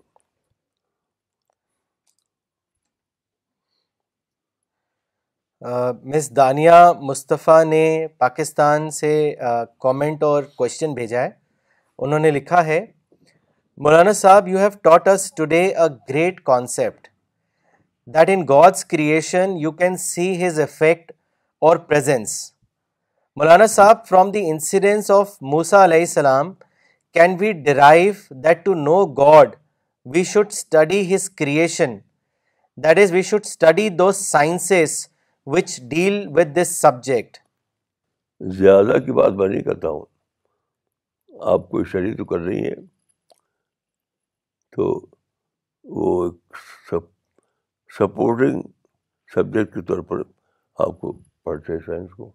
مس 6.15 6.31
دانیہ 6.37 6.79
مصطفیٰ 7.09 7.63
نے 7.65 7.83
پاکستان 8.19 8.91
سے 8.99 9.11
کامنٹ 9.87 10.23
اور 10.29 10.43
کوشچن 10.57 10.95
بھیجا 10.95 11.23
ہے 11.23 11.31
انہوں 12.05 12.19
نے 12.19 12.31
لکھا 12.31 12.65
ہے 12.67 12.85
مولانا 13.87 14.13
sahib 14.21 14.47
you 14.49 14.59
have 14.59 14.69
taught 14.87 15.07
us 15.09 15.33
today 15.41 15.61
a 15.67 15.87
great 16.09 16.41
concept 16.45 17.07
that 18.15 18.31
in 18.35 18.43
God's 18.49 18.85
creation 18.95 19.55
you 19.65 19.71
can 19.83 19.97
see 20.07 20.25
his 20.47 20.59
effect 20.61 21.13
or 21.69 21.77
presence 21.93 22.35
Maulana 23.41 23.67
sahib 23.77 24.05
from 24.09 24.31
the 24.31 24.49
incidence 24.51 25.11
of 25.21 25.37
Musa 25.55 25.85
علیہ 25.85 26.07
السلام 26.09 26.53
can 27.19 27.37
we 27.41 27.53
drive 27.71 28.13
that 28.45 28.65
to 28.65 28.75
know 28.89 29.05
God 29.25 29.55
we 30.15 30.25
should 30.35 30.53
study 30.59 31.01
his 31.15 31.29
creation 31.43 31.97
that 32.85 32.99
is 33.03 33.13
we 33.13 33.23
should 33.33 33.47
study 33.47 33.89
two 34.03 34.11
sciences 34.27 35.01
which 35.55 35.81
deal 35.95 36.25
with 36.37 36.57
this 36.63 36.77
subject 36.81 37.37
زیادہ 38.61 38.99
کی 39.07 39.13
بات 39.23 39.33
میں 39.41 39.49
نہیں 39.49 39.63
کرتا 39.63 39.89
ہوں 39.89 40.05
آپ 41.51 41.69
کو 41.71 41.79
اشاری 41.81 42.15
تو 42.15 42.25
کر 42.25 42.39
رہی 42.39 42.63
ہیں 42.65 42.75
تو 44.77 44.85
وہ 46.01 46.11
ایک 46.25 46.57
سپورٹنگ 47.99 48.61
سبجیکٹ 49.35 49.75
کے 49.75 49.81
طور 49.89 49.99
پر 50.11 50.21
آپ 50.85 50.99
کو 51.01 51.13
پڑھتے 51.45 51.73
ہیں 51.73 51.81
سائنس 51.87 52.11
کو 52.17 52.31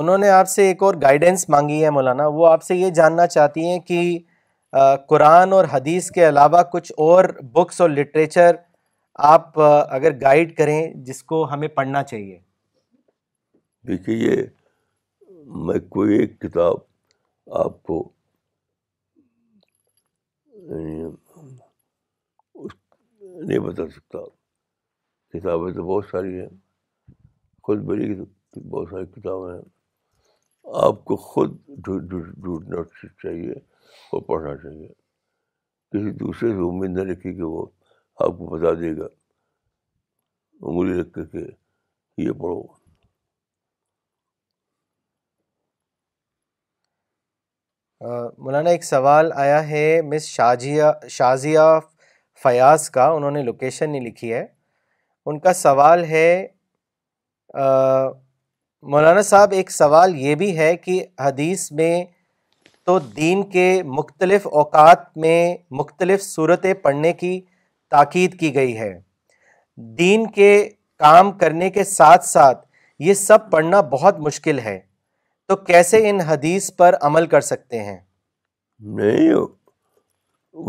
انہوں 0.00 0.18
نے 0.18 0.28
آپ 0.30 0.48
سے 0.48 0.66
ایک 0.66 0.82
اور 0.82 0.94
گائیڈنس 1.02 1.48
مانگی 1.56 1.82
ہے 1.84 1.90
مولانا 1.98 2.26
وہ 2.38 2.46
آپ 2.48 2.62
سے 2.62 2.76
یہ 2.76 2.90
جاننا 3.00 3.26
چاہتی 3.34 3.66
ہیں 3.66 3.78
کہ 3.90 4.18
قرآن 5.08 5.52
اور 5.52 5.64
حدیث 5.72 6.10
کے 6.10 6.28
علاوہ 6.28 6.62
کچھ 6.72 6.92
اور 7.08 7.24
بکس 7.52 7.80
اور 7.80 7.90
لٹریچر 7.90 8.56
آپ 9.34 9.60
اگر 9.60 10.20
گائیڈ 10.22 10.56
کریں 10.56 10.86
جس 11.04 11.22
کو 11.32 11.44
ہمیں 11.52 11.68
پڑھنا 11.76 12.02
چاہیے 12.02 12.38
دیکھیے 13.88 14.16
یہ 14.16 14.42
میں 15.66 15.78
کوئی 15.92 16.16
ایک 16.16 16.40
کتاب 16.40 16.76
آپ 17.60 17.82
کو 17.86 17.96
یعنی 20.68 21.08
نہیں 23.46 23.58
بتا 23.66 23.88
سکتا 23.94 24.18
کتابیں 25.34 25.70
تو 25.74 25.82
بہت 25.86 26.04
ساری 26.10 26.38
ہیں 26.40 26.48
خود 27.64 27.78
بلی 27.88 28.14
بہت 28.70 28.88
ساری 28.90 29.06
کتابیں 29.14 29.52
ہیں 29.54 29.60
آپ 30.86 31.04
کو 31.04 31.16
خود 31.24 31.56
ڈھونڈنا 31.84 32.82
چاہیے 33.22 33.52
اور 33.52 34.22
پڑھنا 34.28 34.56
چاہیے 34.62 34.88
کسی 35.92 36.10
دوسرے 36.22 36.48
سے 36.50 36.68
امید 36.68 36.98
نہ 36.98 37.10
رکھی 37.10 37.34
کہ 37.36 37.42
وہ 37.52 37.66
آپ 38.24 38.38
کو 38.38 38.46
بتا 38.56 38.72
دے 38.80 38.96
گا 38.98 39.08
انگلی 40.60 41.00
رکھ 41.00 41.12
کر 41.14 41.24
کے 41.32 41.44
یہ 42.26 42.32
پڑھو 42.42 42.62
مولانا 48.04 48.70
ایک 48.70 48.84
سوال 48.84 49.30
آیا 49.40 49.68
ہے 49.68 50.00
مس 50.12 50.22
شاجیہ 50.28 50.84
شازیہ 51.10 51.66
فیاض 52.42 52.88
کا 52.90 53.06
انہوں 53.16 53.30
نے 53.30 53.42
لوکیشن 53.42 53.90
نہیں 53.90 54.00
لکھی 54.06 54.32
ہے 54.32 54.44
ان 55.26 55.38
کا 55.40 55.52
سوال 55.52 56.04
ہے 56.04 56.24
مولانا 58.92 59.22
صاحب 59.30 59.52
ایک 59.56 59.70
سوال 59.70 60.16
یہ 60.18 60.34
بھی 60.42 60.56
ہے 60.58 60.76
کہ 60.84 61.02
حدیث 61.24 61.70
میں 61.80 61.94
تو 62.86 62.98
دین 63.16 63.42
کے 63.50 63.66
مختلف 63.98 64.46
اوقات 64.50 65.16
میں 65.24 65.38
مختلف 65.80 66.22
صورتیں 66.22 66.72
پڑھنے 66.84 67.12
کی 67.22 67.40
تاکید 67.90 68.38
کی 68.40 68.54
گئی 68.54 68.78
ہے 68.78 68.92
دین 69.98 70.26
کے 70.32 70.50
کام 71.04 71.32
کرنے 71.38 71.70
کے 71.70 71.84
ساتھ 71.84 72.24
ساتھ 72.24 72.66
یہ 73.08 73.14
سب 73.28 73.50
پڑھنا 73.50 73.80
بہت 73.92 74.18
مشکل 74.26 74.58
ہے 74.64 74.78
تو 75.48 75.56
کیسے 75.66 76.08
ان 76.08 76.20
حدیث 76.28 76.70
پر 76.78 76.94
عمل 77.08 77.26
کر 77.28 77.40
سکتے 77.50 77.82
ہیں 77.84 77.98
نہیں 78.98 79.32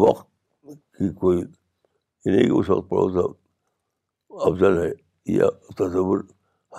وقت 0.01 0.27
کی 0.97 1.09
کوئی 1.19 1.41
نہیں 1.41 2.43
کہ 2.45 2.49
اس 2.57 2.69
وقت 2.69 2.89
پڑوس 2.89 3.15
افضل 4.49 4.77
ہے 4.83 4.89
یا 5.37 5.49
تصور 5.77 6.23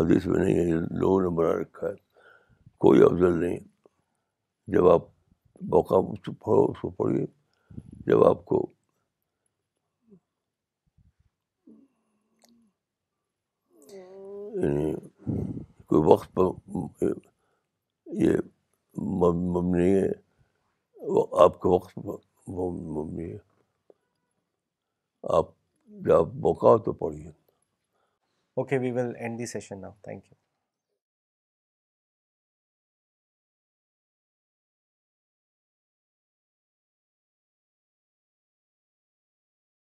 حدیث 0.00 0.26
میں 0.26 0.44
نہیں 0.44 0.54
ہے 0.72 0.78
لوگوں 1.00 1.20
نے 1.22 1.28
بنا 1.36 1.52
رکھا 1.60 1.86
ہے 1.86 1.92
کوئی 2.84 3.02
افضل 3.02 3.38
نہیں 3.40 3.58
جب 4.76 4.88
آپ 4.90 5.02
موقع 5.74 6.00
پڑھو 6.28 6.64
اس 6.70 6.80
کو 6.80 6.90
پڑھیے 7.02 7.24
جب 8.06 8.24
آپ 8.28 8.44
کو 8.44 8.66
یعنی 14.64 14.92
کوئی 15.86 16.02
وقت 16.10 16.32
پر 16.34 16.50
یہ 18.22 18.32
ہے 18.32 20.12
آپ 21.44 21.60
کے 21.62 21.68
وقت 21.74 21.98
ہے 21.98 23.32
آپ 25.38 25.48
جب 26.08 26.34
موقع 26.46 26.66
ہو 26.66 26.78
تو 26.86 26.92
پڑھیے 27.00 27.28
okay 28.62 28.78
we 28.78 28.90
will 28.98 29.12
end 29.18 29.38
the 29.38 29.46
session 29.56 29.80
now 29.80 29.92
thank 30.02 30.24
you 30.30 30.43